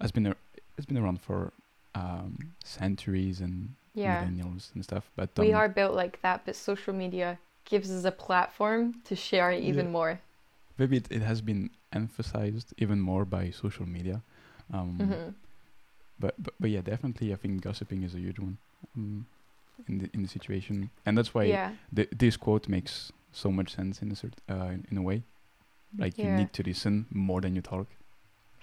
[0.00, 0.34] has been a,
[0.76, 1.52] has been around for
[1.94, 4.22] um, centuries and Yeah.
[4.24, 5.10] millennials and stuff.
[5.16, 9.14] But We um, are built like that, but social media gives us a platform to
[9.16, 9.92] share even Yeah.
[9.92, 10.20] more.
[10.78, 14.22] maybe it, it has been emphasized even more by social media.
[14.72, 15.30] Um, hmm
[16.18, 18.56] but, but but yeah, definitely, I think gossiping is a huge one
[18.96, 19.26] um,
[19.88, 21.70] in the in the situation, and that's why Yeah.
[21.94, 25.22] th- this quote makes so much sense in a cert- uh, in, in a way.
[25.98, 27.86] Like you need to listen more than you talk.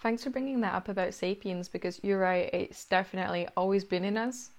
[0.02, 2.50] Thanks for bringing that up about sapiens because you're right.
[2.54, 4.52] It's definitely always been in us.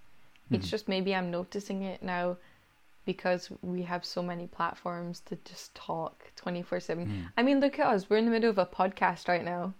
[0.50, 0.70] It's Mhm.
[0.70, 2.37] just maybe I'm noticing it now
[3.07, 7.07] because we have so many platforms to just talk 24 7.
[7.07, 7.33] Mm.
[7.37, 8.11] I mean, look at us.
[8.11, 9.72] We're in the middle of a podcast right now.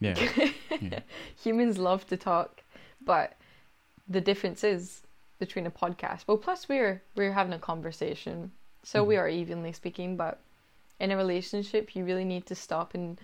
[0.00, 0.14] yeah,
[0.80, 1.00] yeah.
[1.42, 2.62] Humans love to talk,
[3.00, 3.36] but
[4.08, 5.02] the difference is
[5.38, 6.24] between a podcast.
[6.26, 9.18] Well, plus we're we're having a conversation, so we Mhm.
[9.20, 10.16] are evenly speaking.
[10.16, 10.40] But
[11.00, 13.18] in a relationship, you really need to stop and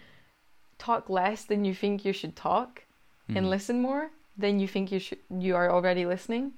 [0.80, 2.82] talk less than you think you should talk,
[3.28, 3.50] and Mm.
[3.50, 5.18] listen more than you think you should.
[5.28, 6.54] You are already listening,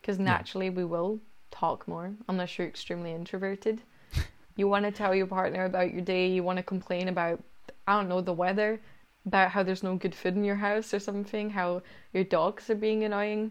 [0.00, 0.24] because Yeah.
[0.24, 3.82] naturally we will talk more unless you're extremely introverted.
[4.56, 6.28] you want to tell your partner about your day.
[6.28, 7.42] You want to complain about
[7.86, 8.80] I don't know the weather
[9.26, 11.82] about how there's no good food in your house or something, how
[12.12, 13.50] your dogs are being annoying,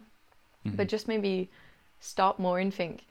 [0.65, 0.77] Mhm.
[0.77, 1.49] but just maybe
[1.99, 3.05] stop more and think,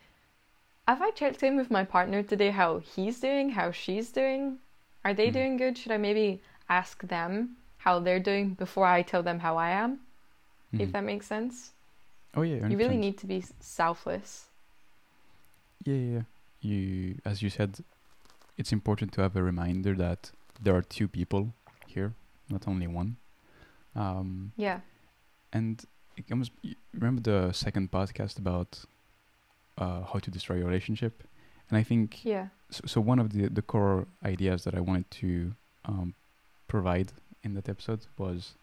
[0.87, 4.59] have I checked in with my partner today how he's doing, how she's doing?
[5.05, 5.33] Are they Mhm.
[5.33, 5.77] doing good?
[5.77, 9.99] Should I maybe ask them how they're doing before I tell them how I am?
[10.73, 10.91] If Mhm.
[10.91, 11.73] that makes sense.
[12.35, 14.49] oh yeah, You really need to be selfless.
[15.85, 16.23] Yeah, yeah, yeah.
[16.61, 17.79] You, as you said,
[18.57, 21.53] it's important to have a reminder that there are two people
[21.87, 22.13] here,
[22.49, 23.17] not only one.
[23.95, 24.81] Um, Yeah.
[25.53, 25.83] and
[26.17, 26.51] it comes.
[26.93, 28.85] Remember the second podcast about
[29.77, 31.23] uh, how to destroy your relationship,
[31.69, 32.49] and I think Yeah.
[32.69, 33.01] so, so.
[33.01, 35.55] One of the the core ideas that I wanted to
[35.85, 36.13] um,
[36.69, 37.11] provide
[37.43, 38.55] in that episode was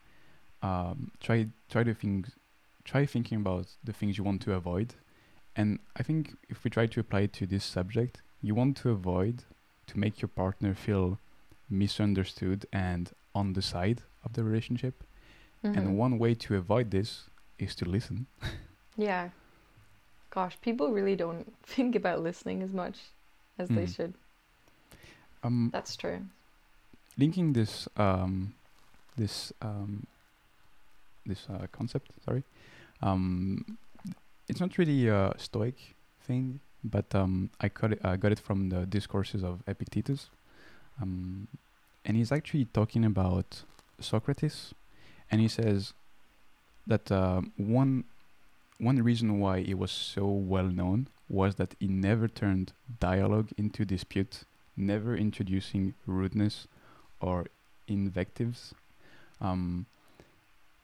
[0.63, 2.29] um, try try to think
[2.85, 4.95] try thinking about the things you want to avoid
[5.57, 8.91] and I think if we try to apply it to this subject, you want to
[8.91, 9.45] avoid
[9.87, 11.19] to make your partner feel
[11.71, 15.03] misunderstood and on the side of the relationship.
[15.65, 15.77] Mhm.
[15.77, 18.27] And one way to avoid this is to listen.
[18.99, 19.31] Yeah.
[20.31, 22.97] Gosh, people really don't think about listening as much
[23.59, 23.95] as they Mhm.
[23.97, 24.15] should.
[25.43, 26.21] Um, That's true.
[27.19, 28.55] Linking this um,
[29.17, 30.07] this um,
[31.25, 32.43] this uh, concept, sorry,
[33.03, 33.79] um,
[34.49, 35.95] it's not really a Stoic
[36.27, 40.29] thing, but um, I got it, I got it from the discourses of Epictetus,
[41.01, 41.49] um,
[42.05, 43.63] and he's actually talking about
[44.01, 44.75] Socrates,
[45.31, 45.95] and he says
[46.87, 48.05] that um, one
[48.79, 53.85] one reason why he was so well known was that he never turned dialogue into
[53.85, 54.45] dispute,
[54.77, 56.69] never introducing rudeness
[57.21, 57.47] or
[57.89, 58.75] invectives.
[59.41, 59.87] Um,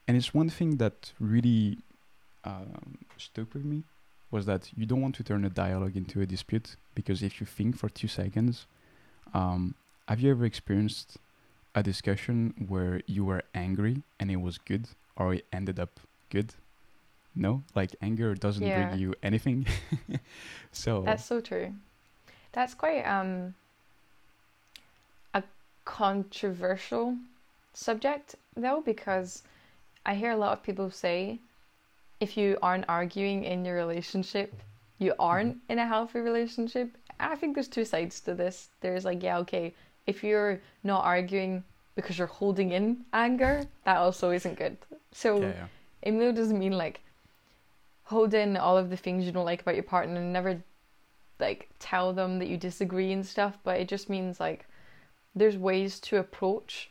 [0.07, 1.79] and it's one thing that really
[2.43, 3.83] um, stuck with me
[4.31, 7.45] was that you don't want to turn a dialogue into a dispute because if you
[7.45, 8.65] think for two seconds,
[9.33, 9.75] um,
[10.07, 11.17] have you ever experienced
[11.75, 16.53] a discussion where you were angry and it was good or it ended up good?
[17.35, 18.89] No, like anger doesn't Yeah.
[18.89, 19.65] bring you anything.
[20.71, 21.73] so That's so true.
[22.51, 23.55] That's quite um
[25.85, 27.17] controversial
[27.73, 29.43] subject though because
[30.05, 31.39] I hear a lot of people say
[32.19, 34.53] if you aren't arguing in your relationship,
[34.97, 35.71] you aren't mm-hmm.
[35.71, 36.89] in a healthy relationship.
[37.19, 38.69] I think there's two sides to this.
[38.81, 39.73] There's like, yeah, okay,
[40.07, 41.63] if you're not arguing
[41.95, 44.77] because you're holding in anger, that also isn't good.
[45.11, 45.67] So yeah, yeah.
[46.01, 47.01] it really doesn't mean like
[48.05, 50.61] hold in all of the things you don't like about your partner and never
[51.39, 54.65] like tell them that you disagree and stuff, but it just means like
[55.35, 56.89] there's ways to approach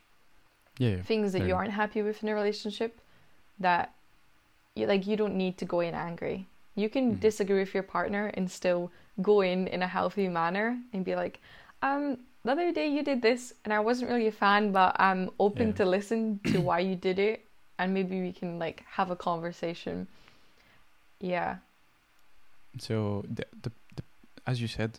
[0.79, 2.99] yeah, things that you aren't happy with in a relationship
[3.59, 3.93] that
[4.75, 6.47] you like you don't need to go in angry.
[6.75, 7.21] You can Mhm.
[7.21, 11.41] disagree with your partner and still go in in a healthy manner and be like,
[11.83, 15.31] um, the other day you did this and I wasn't really a fan, but I'm
[15.39, 15.75] open Yeah.
[15.75, 17.45] to listen to why you did it
[17.79, 20.09] and maybe we can like have a conversation.
[21.21, 21.59] Yeah.
[22.79, 24.03] So the, the, the
[24.47, 24.99] as you said,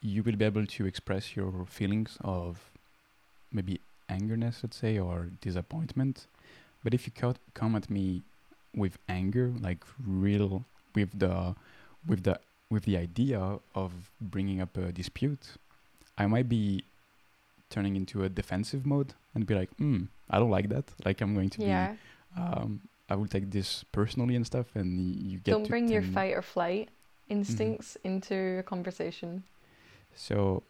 [0.00, 2.70] you will be able to express your feelings of
[3.52, 6.26] maybe angerness, let's say, or disappointment.
[6.84, 8.22] But if you co- come at me
[8.74, 11.54] with anger, like real, with the,
[12.06, 12.38] with the,
[12.70, 15.56] with the idea of bringing up a dispute,
[16.16, 16.84] I might be
[17.70, 20.84] turning into a defensive mode and be like, hmm, I don't like that.
[21.04, 21.88] Like I'm going to Yeah.
[22.36, 22.80] be, um,
[23.10, 26.42] I will take this personally and stuff, and you get Don't bring your fight or
[26.42, 26.90] flight
[27.28, 29.44] instincts into a conversation.
[30.18, 30.64] So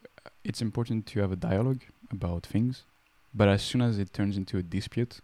[0.45, 1.81] it's important to have a dialogue
[2.13, 2.85] about things,
[3.33, 5.21] but as soon as it turns into a dispute,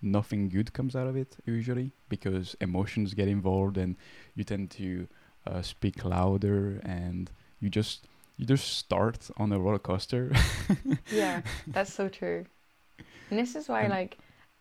[0.00, 3.96] nothing good comes out of it usually because emotions get involved and
[4.34, 5.06] you tend to
[5.46, 8.06] uh, speak louder and you just
[8.38, 10.32] you just start on a roller coaster.
[11.12, 12.46] yeah, that's so true.
[13.28, 14.16] And this is why, like,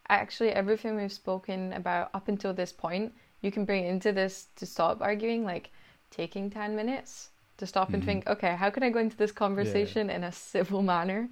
[0.10, 4.66] actually, everything we've spoken about up until this point, you can bring into this to
[4.66, 5.70] stop arguing, like
[6.10, 8.06] taking 10 minutes to stop and Mhm.
[8.06, 11.30] think, okay, how can I go into this conversation in a civil manner?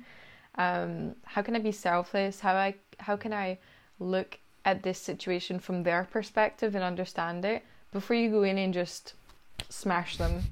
[0.56, 2.40] Um, how can I be selfless?
[2.42, 3.58] How I how can I
[4.00, 8.74] look at this situation from their perspective and understand it before you go in and
[8.74, 9.14] just
[9.70, 10.44] smash them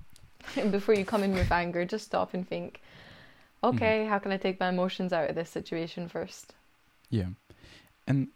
[0.71, 2.81] before you come in with anger just stop and think
[3.63, 6.53] okay how can i take my emotions out of this situation first
[7.09, 7.29] Yeah.
[8.07, 8.27] And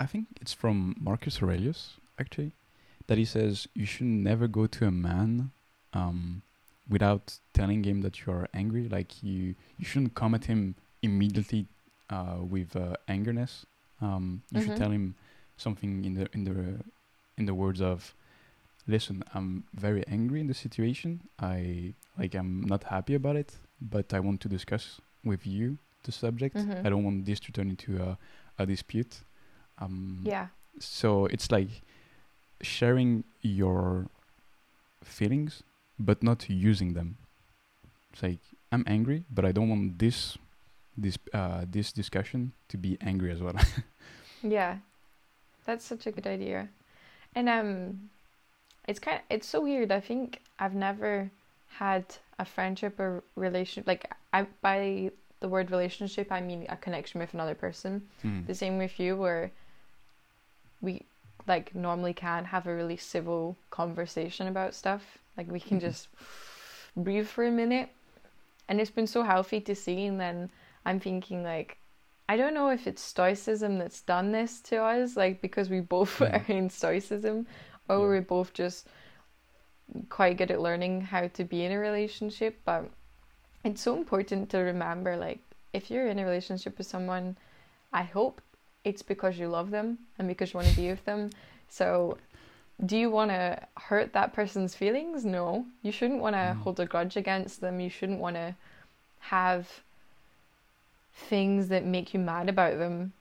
[0.00, 2.52] I think it's from Marcus Aurelius, actually,
[3.06, 5.52] that he says you should never go to a man
[5.94, 6.42] um,
[6.88, 8.88] without telling him that you are angry.
[8.88, 11.66] Like, you, you shouldn't come at him immediately
[12.10, 13.64] uh, with uh, angerness.
[14.00, 14.64] Um, you Mhm.
[14.64, 15.14] should tell him
[15.56, 16.80] something in the in the
[17.38, 18.14] in the words of
[18.88, 24.12] listen i'm very angry in the situation i like i'm not happy about it but
[24.12, 26.84] i want to discuss with you the subject Mhm.
[26.84, 28.18] i don't want this to turn into a,
[28.58, 29.20] a dispute
[29.78, 30.48] um yeah
[30.80, 31.82] so it's like
[32.60, 34.08] sharing your
[35.04, 35.62] feelings
[35.98, 37.16] but not using them.
[38.12, 38.40] It's like
[38.72, 40.38] i'm angry but i don't want this
[40.96, 43.54] this uh this discussion to be angry as well.
[44.42, 44.78] Yeah.
[45.64, 46.68] That's such a good idea.
[47.34, 48.10] And um
[48.88, 49.92] it's kind of it's so weird.
[49.92, 51.30] I think i've never
[51.68, 52.04] had
[52.38, 57.32] a friendship or relationship like i by the word relationship i mean a connection with
[57.34, 58.02] another person.
[58.24, 58.46] Mm.
[58.46, 59.50] the same with you where
[60.80, 61.02] we
[61.46, 65.82] like normally can have a really civil conversation about stuff like we can Mhm.
[65.82, 66.08] just
[66.96, 67.88] breathe for a minute
[68.68, 70.50] and it's been so healthy to see and then
[70.84, 71.78] i'm thinking like
[72.28, 76.18] i don't know if it's stoicism that's done this to us like because we both
[76.18, 76.32] Mhm.
[76.48, 77.46] are in stoicism
[77.88, 78.06] or Yeah.
[78.06, 78.86] we're both just
[80.08, 82.88] quite good at learning how to be in a relationship but
[83.64, 85.40] it's so important to remember like
[85.72, 87.36] if you're in a relationship with someone
[87.92, 88.40] i hope
[88.84, 91.30] it's because you love them and because you want to be with them.
[91.68, 92.18] So
[92.84, 95.24] do you want to hurt that person's feelings?
[95.24, 95.66] No.
[95.82, 96.62] You shouldn't want to Mm.
[96.62, 97.78] hold a grudge against them.
[97.80, 98.54] You shouldn't want to
[99.20, 99.82] have
[101.14, 103.12] things that make you mad about them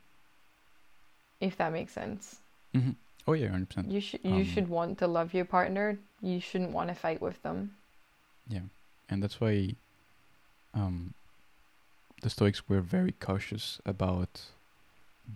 [1.40, 2.38] if that makes sense.
[2.74, 2.92] Mm-hmm.
[3.28, 5.98] oh yeah 100% you should you Um, should want to love your partner.
[6.22, 7.76] You shouldn't want to fight with them.
[8.48, 8.62] Yeah,
[9.10, 9.76] and that's why
[10.74, 11.14] um,
[12.22, 14.42] the Stoics were very cautious about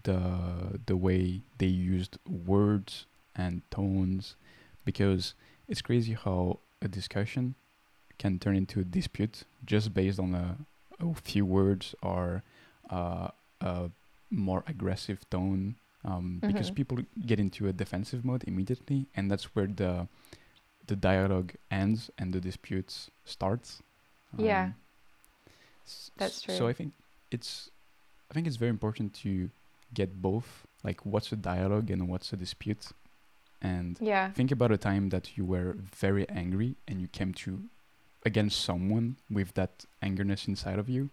[0.04, 4.36] the the way they used words and tones,
[4.86, 5.34] because
[5.68, 7.56] it's crazy how a discussion
[8.18, 10.58] can turn into a dispute just based on a,
[11.00, 12.44] a few words or
[12.90, 13.28] uh,
[13.62, 13.90] a
[14.30, 15.76] more aggressive tone.
[16.06, 16.76] Um, Because Mhm.
[16.76, 20.08] people get into a defensive mode immediately, and that's where the
[20.88, 23.82] the dialogue ends and the disputes starts.
[24.38, 24.66] Yeah.
[24.66, 24.76] Um,
[25.86, 26.56] s- That's true.
[26.58, 26.94] So I think
[27.32, 27.72] it's
[28.30, 29.50] I think it's very important to
[29.96, 30.50] get both,
[30.84, 32.86] like what's a dialogue and what's a dispute,
[33.62, 35.70] and yeah think about a time that you were
[36.06, 37.52] very angry and you came to
[38.30, 41.10] against someone with that angerness inside of you.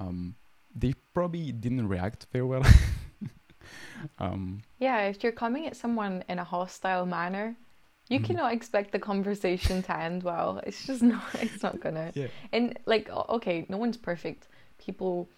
[0.00, 0.34] Um,
[0.82, 2.64] they probably didn't react very well.
[4.18, 7.56] um, Yeah, if you're coming at someone in a hostile manner,
[8.08, 8.24] you Mhm.
[8.26, 10.60] cannot expect the conversation to end well.
[10.66, 11.22] It's just not.
[11.42, 12.12] It's not gonna.
[12.14, 12.28] yeah.
[12.52, 14.48] And like, okay, no one's perfect.
[14.78, 15.28] People,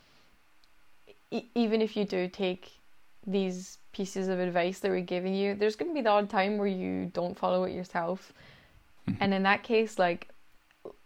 [1.31, 2.73] e- even if you do take
[3.27, 6.69] these pieces of advice that we're giving you, there's gonna be the odd time where
[6.69, 8.33] you don't follow it yourself.
[9.07, 9.17] Mhm.
[9.21, 10.29] And in that case, like,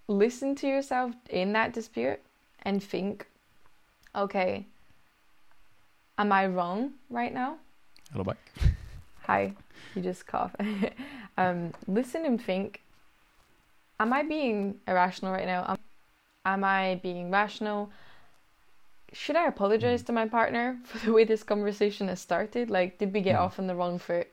[0.09, 2.21] listen to yourself in that dispute
[2.63, 3.27] and think,
[4.15, 4.67] okay,
[6.19, 7.59] am I wrong right now?
[8.13, 8.39] Hello back.
[9.27, 9.55] Hi,
[9.95, 10.55] you just cough.
[11.37, 12.83] um, listen and think.
[14.01, 15.65] Am I being irrational right now?
[15.69, 15.79] Am,
[16.45, 17.91] am I being rational?
[19.13, 22.71] Should I apologize to my partner for the way this conversation has started?
[22.71, 23.41] Like, did we get Mhm.
[23.41, 24.29] off on the wrong foot?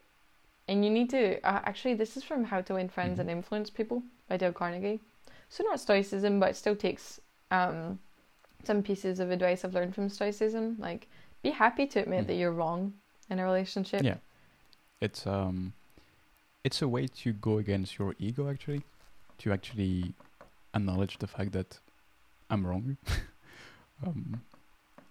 [0.67, 1.95] And you need to uh, actually.
[1.95, 3.21] This is from How to Win Friends Mhm.
[3.21, 4.99] and Influence People by Dale Carnegie.
[5.49, 7.19] So not Stoicism, but it still takes
[7.51, 7.97] um,
[8.63, 10.75] some pieces of advice I've learned from Stoicism.
[10.79, 11.07] Like,
[11.41, 12.27] be happy to admit Mhm.
[12.27, 12.93] that you're wrong
[13.29, 14.03] in a relationship.
[14.03, 14.17] Yeah.
[15.01, 15.73] It's um,
[16.63, 18.83] it's a way to go against your ego actually,
[19.39, 20.13] to actually
[20.75, 21.79] acknowledge the fact that
[22.51, 22.97] I'm wrong.
[24.05, 24.41] um,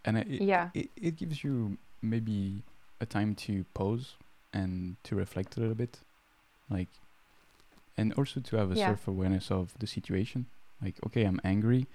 [0.08, 0.70] and it, Yeah.
[0.74, 2.62] it it gives you maybe
[3.00, 4.16] a time to pause
[4.52, 5.94] and to reflect a little bit,
[6.70, 6.88] like,
[7.96, 8.86] and also to have a Yeah.
[8.88, 10.46] self awareness of the situation.
[10.82, 11.86] Like, okay, I'm angry.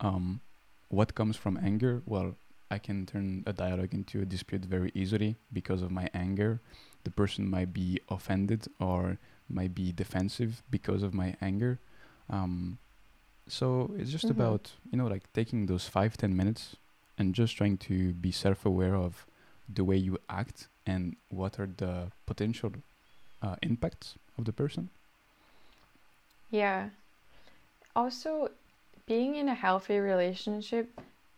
[0.00, 0.40] Um,
[0.88, 2.02] what comes from anger?
[2.06, 2.34] Well,
[2.70, 6.60] I can turn a dialogue into a dispute very easily because of my anger.
[7.04, 9.18] The person might be offended or
[9.48, 11.78] might be defensive because of my anger.
[12.28, 12.78] Um,
[13.48, 13.66] so
[13.98, 14.36] it's just Mhm.
[14.36, 16.76] about you know like taking those five ten minutes
[17.20, 19.26] and just trying to be self-aware of
[19.68, 22.72] the way you act and what are the potential
[23.42, 24.88] uh, impacts of the person.
[26.50, 26.88] Yeah.
[27.94, 28.50] Also,
[29.06, 30.86] being in a healthy relationship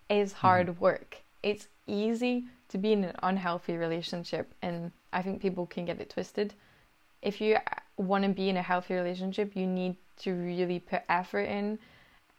[0.08, 0.36] is Mhm.
[0.44, 1.10] hard work.
[1.42, 6.10] It's easy to be in an unhealthy relationship, and I think people can get it
[6.10, 6.54] twisted.
[7.20, 7.58] If you
[7.96, 11.78] want to be in a healthy relationship, you need to really put effort in,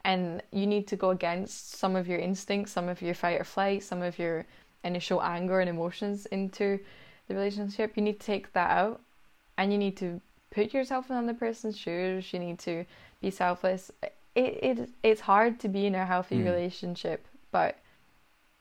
[0.05, 3.43] and you need to go against some of your instincts, some of your fight or
[3.43, 4.45] flight, some of your
[4.83, 6.79] initial anger and emotions into
[7.27, 7.95] the relationship.
[7.95, 9.01] You need to take that out,
[9.57, 10.19] and you need to
[10.51, 12.33] put yourself in another person's shoes.
[12.33, 12.85] You need to
[13.21, 13.91] be selfless.
[14.35, 16.45] It, it it's hard to be in a healthy Mm.
[16.45, 17.77] relationship, but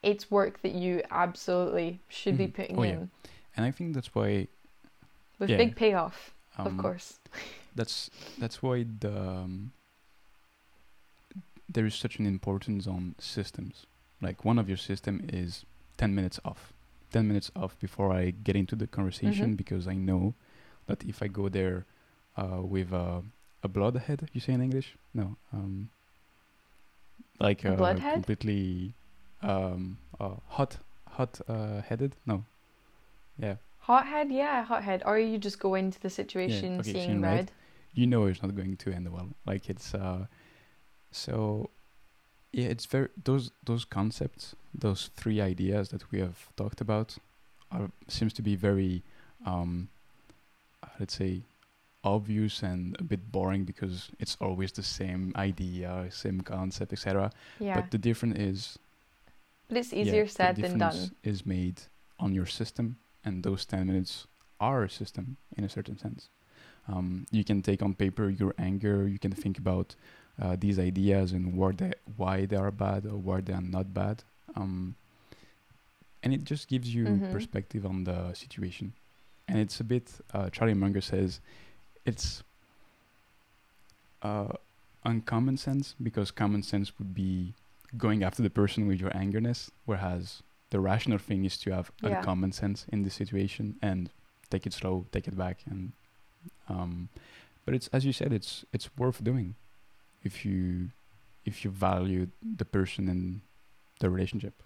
[0.02, 2.54] it's work that you absolutely should be Mhm.
[2.54, 2.90] putting Oh, yeah.
[2.92, 3.10] in
[3.56, 4.48] And I think that's why
[5.38, 5.58] with Yeah.
[5.58, 7.18] big payoff, um, of course.
[7.74, 9.72] that's that's why the um,
[11.68, 13.86] there is such an importance on systems.
[14.20, 15.64] Like one of your system is
[15.96, 16.72] ten minutes off,
[17.12, 19.56] ten minutes off before I get into the conversation Mhm.
[19.56, 20.34] because I know
[20.86, 21.84] that if I go there
[22.36, 23.22] uh, with a
[23.64, 24.96] a bloodhead, you say in English?
[25.14, 25.88] No, um,
[27.38, 28.94] like A uh, completely
[29.42, 32.14] um, uh, hot hot uh, headed.
[32.26, 32.44] No,
[33.38, 34.30] yeah, Hot head?
[34.30, 35.02] yeah, hot head.
[35.04, 37.34] Or you just go into the situation okay, seeing seeing red.
[37.34, 37.50] red.
[37.94, 39.28] you know it's not going to end well.
[39.46, 40.26] Like it's uh
[41.12, 41.70] so
[42.52, 47.16] yeah, it's very those those concepts, those three ideas that we have talked about
[47.70, 49.02] are seems to be very
[49.46, 49.88] um
[50.98, 51.42] let's say
[52.04, 57.30] obvious and a bit boring because it's always the same idea, same concept, etc.
[57.60, 57.76] Yeah.
[57.80, 58.78] But the difference is
[59.68, 61.10] But it's yeah, easier the said than done.
[61.22, 61.82] is made
[62.18, 64.26] on your system, and those 10 minutes
[64.60, 66.28] are a system in a certain sense.
[66.88, 69.94] Um, you can take on paper your anger, you can think about
[70.40, 73.92] uh, these ideas and why they, why they are bad or why they are not
[73.92, 74.22] bad.
[74.54, 74.96] Um,
[76.22, 77.30] and it just gives you Mhm.
[77.30, 78.94] perspective on the situation.
[79.48, 81.40] And it's a bit, uh, Charlie Munger says,
[82.04, 82.42] it's
[84.22, 84.48] uh,
[85.04, 87.54] uncommon sense because common sense would be
[87.96, 92.16] going after the person with your angerness, whereas the rational thing is to have Yeah.
[92.18, 94.10] uncommon sense in this situation and
[94.50, 95.92] take it slow, take it back, and
[96.68, 97.08] um,
[97.64, 99.54] but it's as you said, it's it's worth doing
[100.22, 100.90] if you
[101.44, 103.40] if you value the person and
[104.00, 104.62] the relationship.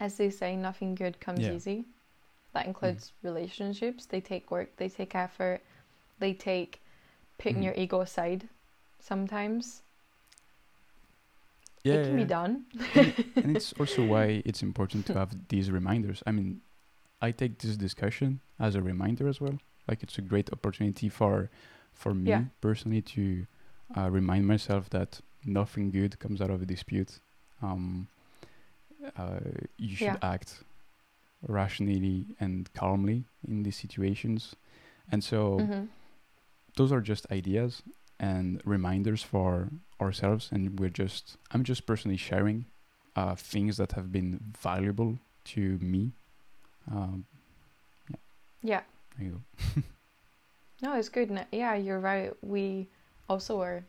[0.00, 1.52] As they say, nothing good comes Yeah.
[1.52, 1.84] easy.
[2.54, 4.06] That includes relationships.
[4.06, 5.60] They take work, they take effort,
[6.18, 6.80] they take
[7.36, 7.64] putting Mhm.
[7.64, 8.48] your ego aside
[9.00, 9.82] sometimes.
[11.84, 12.24] Yeah, it can yeah.
[12.24, 12.64] be done.
[13.36, 16.22] and it's also why it's important to have these reminders.
[16.26, 16.60] I mean,
[17.20, 19.58] I take this discussion as a reminder as well.
[19.86, 21.50] Like it's a great opportunity for
[21.98, 22.42] for me Yeah.
[22.60, 23.46] personally to
[23.96, 27.20] uh, remind myself that nothing good comes out of a dispute.
[27.62, 28.08] Um,
[29.16, 29.40] uh,
[29.78, 30.22] you should Yeah.
[30.22, 30.64] act
[31.46, 34.54] rationally and calmly in these situations,
[35.12, 35.84] and so hmm
[36.76, 37.82] those are just ideas
[38.20, 39.70] and reminders for
[40.00, 42.66] ourselves and we're just i'm just personally sharing
[43.16, 46.12] uh, things that have been valuable to me
[46.90, 47.24] um,
[48.62, 48.82] Yeah.
[49.16, 49.82] there you go
[50.82, 51.46] No, it's good.
[51.52, 52.32] Yeah, you're right.
[52.42, 52.88] We
[53.28, 53.84] also are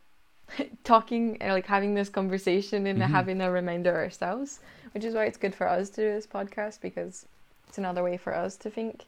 [0.83, 3.09] talking, uh, like having this conversation and Mhm.
[3.11, 4.59] having a reminder ourselves,
[4.93, 7.25] which is why it's good for us to do this podcast because
[7.67, 9.05] it's another way for us to think,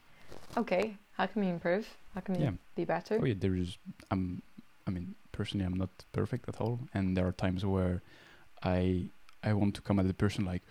[0.55, 1.87] okay, how can we improve?
[2.13, 2.51] How can we Yeah.
[2.75, 3.17] be better?
[3.21, 3.77] oh yeah there is
[4.11, 4.41] i'm
[4.87, 8.01] i mean personally i'm not perfect at all and there are times where
[8.63, 9.09] i
[9.43, 10.61] i want to come at the person like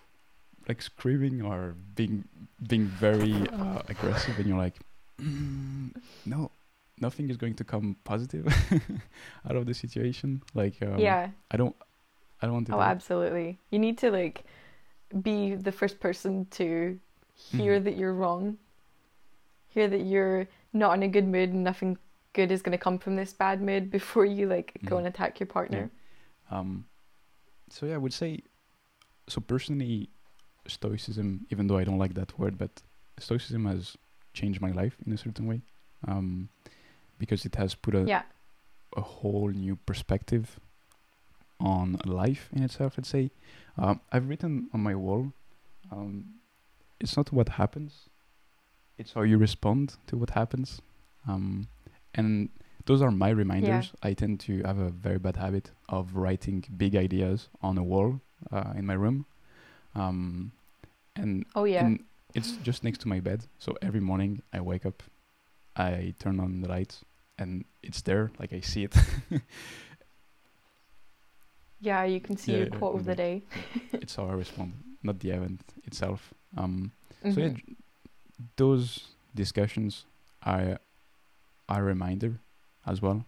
[0.68, 2.24] like screaming or being
[2.68, 4.76] being very uh, aggressive and you're like
[5.20, 5.90] mm,
[6.26, 6.50] no
[7.00, 8.46] nothing is going to come positive
[9.48, 11.28] out of the situation like um, yeah.
[11.50, 11.74] i don't
[12.42, 13.58] i don't want to Oh, absolutely.
[13.70, 14.44] You need to like
[15.22, 16.98] be the first person to
[17.56, 17.84] hear Mhm.
[17.84, 18.58] that you're wrong,
[19.68, 21.98] hear that you're not in a good mood and nothing
[22.32, 24.98] good is going to come from this bad mood before you like go Mhm.
[24.98, 25.90] and attack your partner.
[26.50, 26.86] Um,
[27.70, 28.42] so yeah, I would say,
[29.28, 30.10] so personally,
[30.66, 32.82] stoicism, even though I don't like that word, but
[33.18, 33.96] stoicism has
[34.32, 35.60] changed my life in a certain way,
[36.06, 36.48] um,
[37.18, 38.22] because it has put a Yeah.
[38.96, 40.58] a whole new perspective
[41.60, 42.94] on life in itself.
[42.98, 43.30] I'd say,
[43.76, 45.32] um, I've written on my wall,
[45.92, 46.24] um,
[46.98, 48.08] it's not what happens,
[48.98, 50.80] it's how you respond to what happens,
[51.28, 51.68] um,
[52.14, 52.48] and
[52.86, 53.92] those are my reminders.
[54.02, 58.20] I tend to have a very bad habit of writing big ideas on a wall
[58.50, 59.26] uh, in my room,
[59.94, 60.52] um,
[61.14, 61.84] and Oh yeah.
[61.86, 62.04] and
[62.34, 63.46] it's just next to my bed.
[63.58, 65.02] So every morning I wake up,
[65.76, 67.04] I turn on the lights,
[67.38, 68.30] and it's there.
[68.38, 68.94] Like I see it.
[71.80, 73.42] yeah, you can see Yeah, your quote of the day.
[73.92, 74.72] it's how I respond,
[75.02, 76.34] not the event itself.
[76.56, 77.76] Um, So yeah, Mhm.
[78.56, 80.06] those discussions
[80.42, 80.78] are
[81.68, 82.40] are a reminder
[82.86, 83.24] as well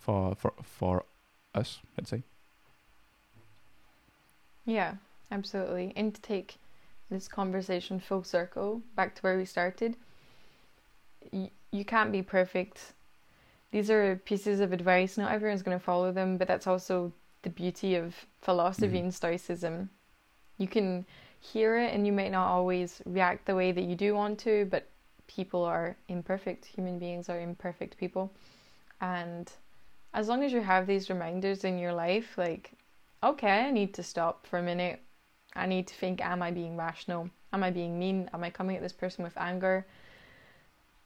[0.00, 1.04] for for for
[1.54, 1.80] us.
[1.96, 2.22] Let's say.
[4.64, 4.94] Yeah,
[5.30, 5.92] absolutely.
[5.96, 6.56] And to take
[7.12, 9.96] this conversation full circle back to where we started,
[11.32, 12.92] y- you can't be perfect.
[13.70, 15.16] These are pieces of advice.
[15.16, 19.04] Not everyone's going to follow them, but that's also the beauty of philosophy Mhm.
[19.04, 19.90] and stoicism.
[20.58, 21.06] You can
[21.40, 24.66] hear it and you might not always react the way that you do want to,
[24.66, 24.88] but
[25.26, 26.66] people are imperfect.
[26.66, 28.30] Human beings are imperfect people.
[29.00, 29.50] And
[30.14, 32.72] as long as you have these reminders in your life, like,
[33.22, 35.00] okay, I need to stop for a minute.
[35.54, 37.30] I need to think, am I being rational?
[37.52, 38.30] Am I being mean?
[38.32, 39.86] Am I coming at this person with anger?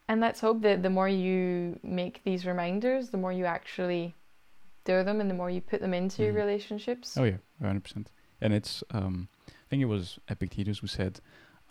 [0.09, 4.15] And let's hope that the more you make these reminders, the more you actually
[4.85, 6.37] do them and the more you put them into your Mhm.
[6.37, 7.19] relationships.
[7.19, 8.13] Oh yeah, hundred percent.
[8.41, 11.21] And it's um, I think it was Epictetus who said,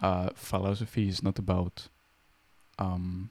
[0.02, 1.88] uh, philosophy is not about
[2.78, 3.30] um,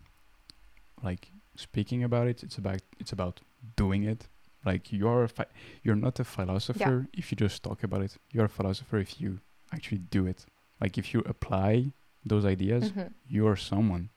[1.02, 2.42] like speaking about it.
[2.42, 3.40] It's about it's about
[3.76, 4.28] doing it.
[4.64, 5.52] Like you're a phi-
[5.82, 8.16] you're not a philosopher if you just talk about it.
[8.32, 9.40] You're a philosopher if you
[9.72, 10.46] actually do it.
[10.80, 11.92] Like if you apply
[12.24, 13.12] those ideas, Mhm.
[13.28, 14.08] you're someone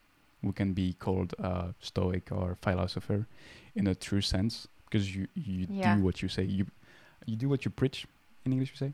[0.42, 3.28] who can be called a stoic or philosopher
[3.76, 5.96] in a true sense because you you Yeah.
[5.96, 6.66] do what you say you
[7.26, 8.08] you do what you preach
[8.46, 8.94] in english you say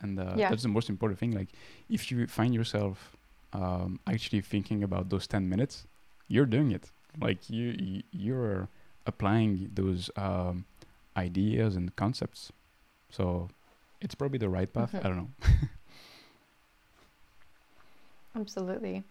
[0.00, 0.48] and uh, Yeah.
[0.50, 1.48] that's the most important thing like
[1.88, 3.16] if you find yourself
[3.52, 5.86] um, actually thinking about those 10 minutes
[6.28, 6.90] you're doing it
[7.20, 8.68] like you, you you're
[9.08, 10.64] applying those um,
[11.16, 12.52] ideas and concepts
[13.10, 13.48] so
[14.00, 15.00] it's probably the right path Mhm.
[15.04, 15.30] i don't know
[18.36, 19.02] Absolutely.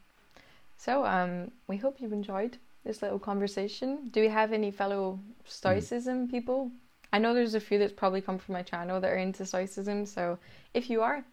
[0.78, 4.10] So, um, we hope you've enjoyed this little conversation.
[4.12, 6.72] Do we have any fellow Stoicism people?
[7.12, 10.06] I know there's a few that's probably come from my channel that are into Stoicism.
[10.06, 10.38] So,
[10.74, 11.26] if you are,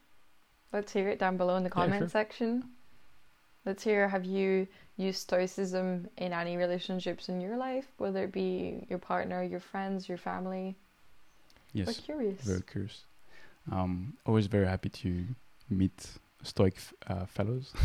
[0.72, 2.08] let's hear it down below in the Yeah, comment sure.
[2.08, 2.64] section.
[3.66, 8.86] Let's hear have you used Stoicism in any relationships in your life, whether it be
[8.90, 10.76] your partner, your friends, your family?
[11.72, 12.40] yes We're curious.
[12.42, 13.04] very curious.
[13.72, 15.26] Um, always very happy to
[15.70, 16.06] meet
[16.42, 17.72] Stoic f- uh, fellows.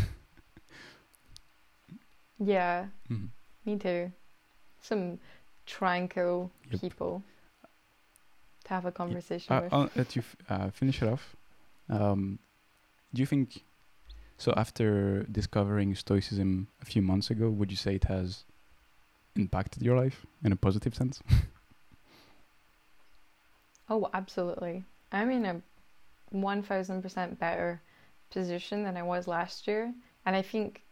[2.42, 3.28] Yeah, Mhm.
[3.66, 4.12] me too.
[4.80, 5.18] Some
[5.66, 6.80] tranquil Yep.
[6.80, 7.22] people
[8.64, 9.72] to have a conversation Uh, with.
[9.74, 11.36] uh, uh, to f- uh, finish it off,
[11.90, 12.38] um,
[13.12, 13.62] do you think
[14.40, 14.52] so?
[14.56, 18.44] After discovering Stoicism a few months ago, would you say it has
[19.36, 21.22] impacted your life in a positive sense?
[23.90, 24.84] Oh, absolutely.
[25.10, 25.60] I'm in a
[26.32, 27.82] 1000% better
[28.30, 29.92] position than I was last year.
[30.24, 30.82] And I think,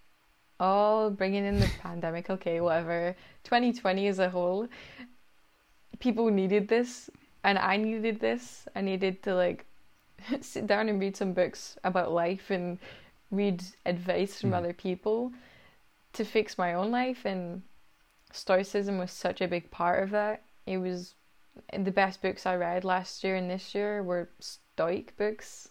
[0.58, 3.14] oh, bringing in the pandemic, okay, whatever.
[3.44, 4.66] 2020 as a whole,
[6.00, 7.08] people needed this.
[7.44, 8.66] And I needed this.
[8.74, 9.64] I needed to, like,
[10.40, 12.78] sit down and read some books about life and
[13.30, 14.54] read advice from Mhm.
[14.56, 15.32] other people
[16.14, 17.24] to fix my own life.
[17.24, 17.62] And
[18.32, 20.42] Stoicism was such a big part of that.
[20.66, 21.14] It was
[21.72, 25.70] the best books I read last year and this year were Stoic books,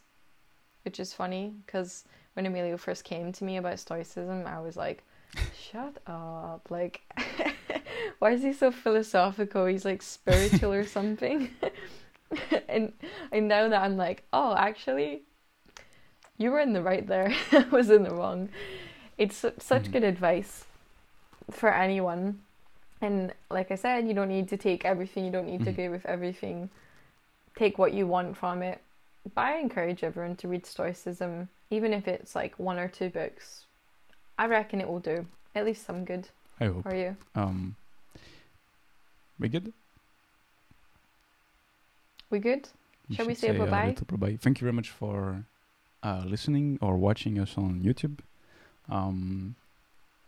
[0.83, 2.03] which is funny because
[2.33, 5.03] when Emilio first came to me about Stoicism, I was like,
[5.55, 6.69] "Shut up!
[6.69, 7.01] Like,
[8.19, 9.65] why is he so philosophical?
[9.65, 11.49] He's like spiritual or something."
[12.67, 12.93] and
[13.31, 15.23] and now that I'm like, "Oh, actually,
[16.37, 17.33] you were in the right there.
[17.51, 18.49] I was in the wrong."
[19.17, 19.91] It's su- such Mhm.
[19.93, 20.65] good advice
[21.49, 22.41] for anyone
[23.01, 25.73] and like I said, you don't need to take everything, you don't need to Mhm.
[25.73, 26.69] agree with everything.
[27.55, 28.81] Take what you want from it.
[29.35, 33.65] But I encourage everyone to read Stoicism, even if it's like one or two books.
[34.39, 36.29] I reckon it will do at least some good
[36.59, 36.85] I hope.
[36.87, 37.15] Are you.
[37.35, 37.75] Um,
[39.39, 39.73] we good?
[42.31, 42.67] We good?
[43.13, 43.87] Shall we should say a bye-bye?
[43.89, 44.37] little bye-bye.
[44.37, 45.45] Thank you very much for
[46.03, 48.19] uh, listening or watching us on YouTube.
[48.89, 49.55] Um,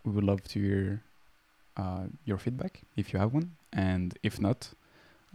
[0.03, 1.03] we would love to hear
[1.77, 4.69] uh, your feedback if you have one, and if not,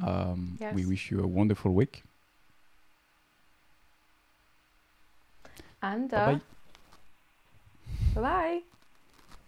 [0.05, 2.03] um, we wish you a wonderful week.
[5.82, 6.41] And Bye uh, bye.
[8.14, 8.61] bye bye.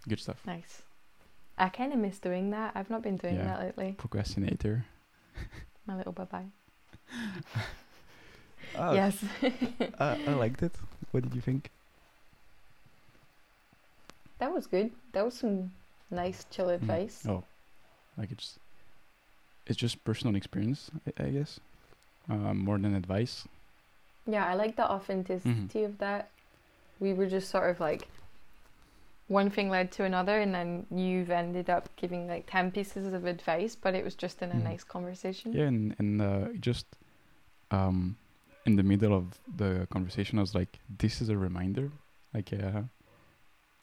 [0.09, 0.43] Good stuff.
[0.47, 0.83] Nice.
[1.59, 2.73] I kind of miss doing that.
[2.75, 3.45] I've not been doing Yeah.
[3.45, 3.95] that lately.
[3.97, 4.85] Procrastinator.
[5.87, 6.47] My little bye bye.
[8.75, 9.25] Ah, yes.
[10.01, 10.73] I, I liked it.
[11.13, 11.71] What did you think?
[14.39, 14.91] that was good.
[15.13, 15.71] That was some
[16.11, 16.75] nice, chill Mm.
[16.75, 17.25] advice.
[17.29, 17.43] Oh,
[18.19, 18.59] like it's
[19.67, 21.59] it's just personal experience, I, I guess.
[22.31, 23.45] uh, more than advice.
[24.27, 26.29] Yeah, I like the authenticity of that.
[27.01, 28.09] We were just sort of like
[29.29, 33.25] one thing led to another, and then you've ended up giving like 10 pieces of
[33.25, 34.65] advice, but it was just in a Mhm.
[34.65, 35.53] nice conversation.
[35.53, 36.87] Yeah, and and uh, just
[37.71, 38.17] um,
[38.67, 41.91] in the middle of the conversation, I was like, "This is a reminder,
[42.35, 42.83] like uh,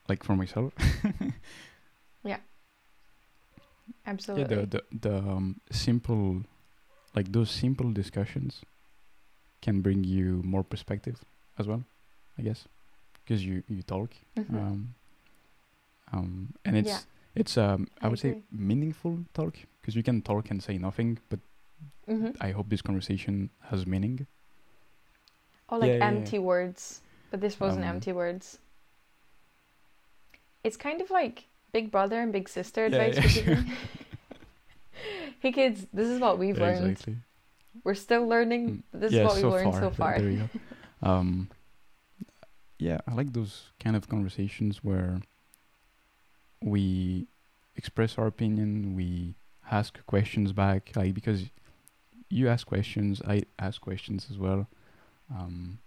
[0.10, 0.74] like for myself."
[2.24, 2.40] Yeah.
[4.06, 4.56] Absolutely.
[4.56, 6.44] Yeah, the the the um, simple,
[7.16, 8.62] like those simple discussions,
[9.62, 11.24] can bring you more perspective
[11.58, 11.84] as well,
[12.38, 12.68] I guess,
[13.24, 14.56] because you you talk, Mhm.
[14.58, 14.96] um,
[16.12, 17.00] um, and it's Yeah.
[17.36, 21.20] it's um I, I would say meaningful talk because you can talk and say nothing,
[21.30, 21.40] but
[22.08, 22.36] Mhm.
[22.42, 24.28] I hope this conversation has meaning.
[25.70, 26.18] Or like Yeah, yeah, yeah.
[26.18, 27.02] empty words,
[27.32, 28.60] but this wasn't Um, empty words.
[30.64, 33.72] It's kind of like Big Brother and Big Sister advice we're giving.
[35.40, 36.86] hey kids, this is what we've learned.
[36.92, 37.18] exactly.
[37.84, 38.70] We're still learning.
[38.70, 39.82] Mm, but This is what we've so learned far.
[39.82, 40.20] so far.
[40.20, 40.50] There you
[41.02, 41.10] go.
[41.10, 41.50] um,
[42.78, 45.22] yeah, I like those kind of conversations where
[46.62, 47.28] we
[47.76, 49.34] express our opinion, we
[49.72, 51.46] ask questions back, like because
[52.30, 54.68] you ask questions, I ask questions as well,
[55.32, 55.78] um,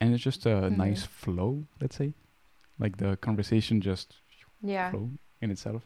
[0.00, 0.76] and it's just a Mhm.
[0.76, 1.64] nice flow.
[1.80, 2.12] Let's say,
[2.78, 4.16] like the conversation just
[4.62, 4.90] yeah.
[4.90, 5.10] flow
[5.40, 5.82] in itself.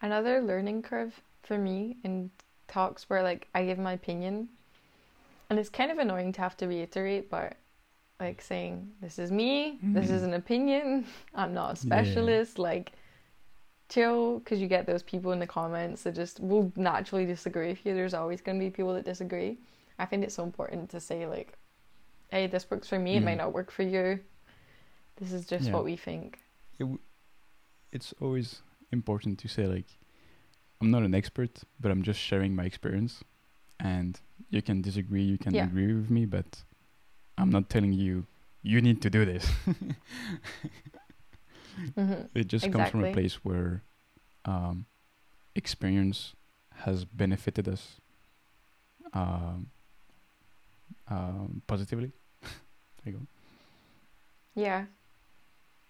[0.00, 2.30] Another learning curve for me in
[2.66, 4.48] talks where like I give my opinion,
[5.48, 7.56] and it's kind of annoying to have to reiterate, but
[8.18, 12.02] like saying this is me, this is an opinion, I'm not a Yeah.
[12.02, 12.92] specialist, like
[13.88, 17.84] chill, because you get those people in the comments that just will naturally disagree with
[17.84, 17.94] you.
[17.94, 19.58] There's always going to be people that disagree.
[19.98, 21.56] I find it so important to say like,
[22.30, 23.38] hey, this works for me, it might Mhm.
[23.38, 24.20] not work for you.
[25.16, 25.72] This is just Yeah.
[25.72, 26.38] what we think.
[26.78, 26.98] it w-
[27.92, 29.98] it's always important to say like
[30.80, 33.22] i'm not an expert but i'm just sharing my experience
[33.78, 34.20] and
[34.50, 35.64] you can disagree you can Yeah.
[35.64, 36.64] agree with me but
[37.38, 38.26] i'm not telling you
[38.62, 39.46] you need to do this
[41.96, 43.82] hmm it just comes from a place where
[44.44, 44.86] um,
[45.54, 46.34] experience
[46.84, 48.00] has benefited us
[49.12, 49.70] um,
[51.12, 52.10] um, positively
[52.42, 53.26] there you go
[54.54, 54.84] Yeah.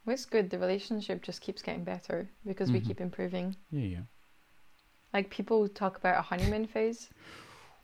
[0.05, 0.51] Well, it's good.
[0.51, 2.87] The relationship just keeps getting better because we Mhm.
[2.89, 3.57] keep improving.
[3.71, 4.05] yeah yeah
[5.15, 7.11] Like people talk about a honeymoon phase,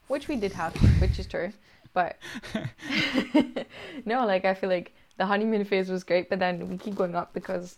[0.07, 1.51] which we did have, which is true.
[1.93, 2.17] But
[4.05, 7.15] no, like I feel like the honeymoon phase was great, but then we keep going
[7.15, 7.77] up because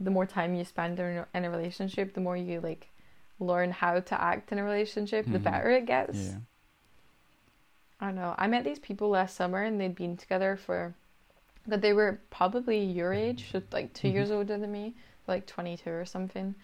[0.00, 2.88] the more time you spend in a, in a relationship, the more you like
[3.38, 5.44] learn how to act in a relationship, the Mhm.
[5.50, 6.18] better it gets.
[6.30, 6.38] yeah
[8.00, 8.34] I don't know.
[8.36, 10.94] I met these people last summer and they'd been together for,
[11.66, 14.12] but they were probably your age, so like 2 Mhm.
[14.12, 14.94] years older than me,
[15.26, 16.42] like 22 or something.
[16.46, 16.54] And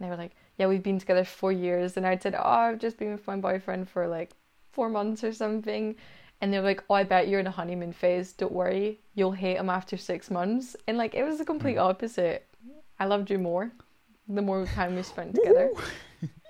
[0.00, 1.96] they were like, yeah, we've been together four years.
[1.96, 4.32] And I'd said, oh, I've just been with my boyfriend for like
[4.72, 5.96] four months or something.
[6.40, 8.32] And they were like, oh, I bet you're in a honeymoon phase.
[8.32, 10.76] Don't worry, you'll hate him after six months.
[10.86, 11.82] And like, it was the complete Mm.
[11.88, 12.46] opposite.
[12.98, 13.70] I loved you more
[14.28, 15.70] the more time we spent together.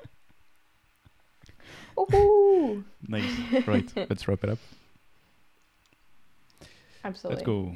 [3.09, 3.33] Nice.
[3.67, 4.59] Right let's wrap it up.
[7.05, 7.37] Absolutely.
[7.37, 7.75] let's go.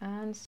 [0.00, 0.38] And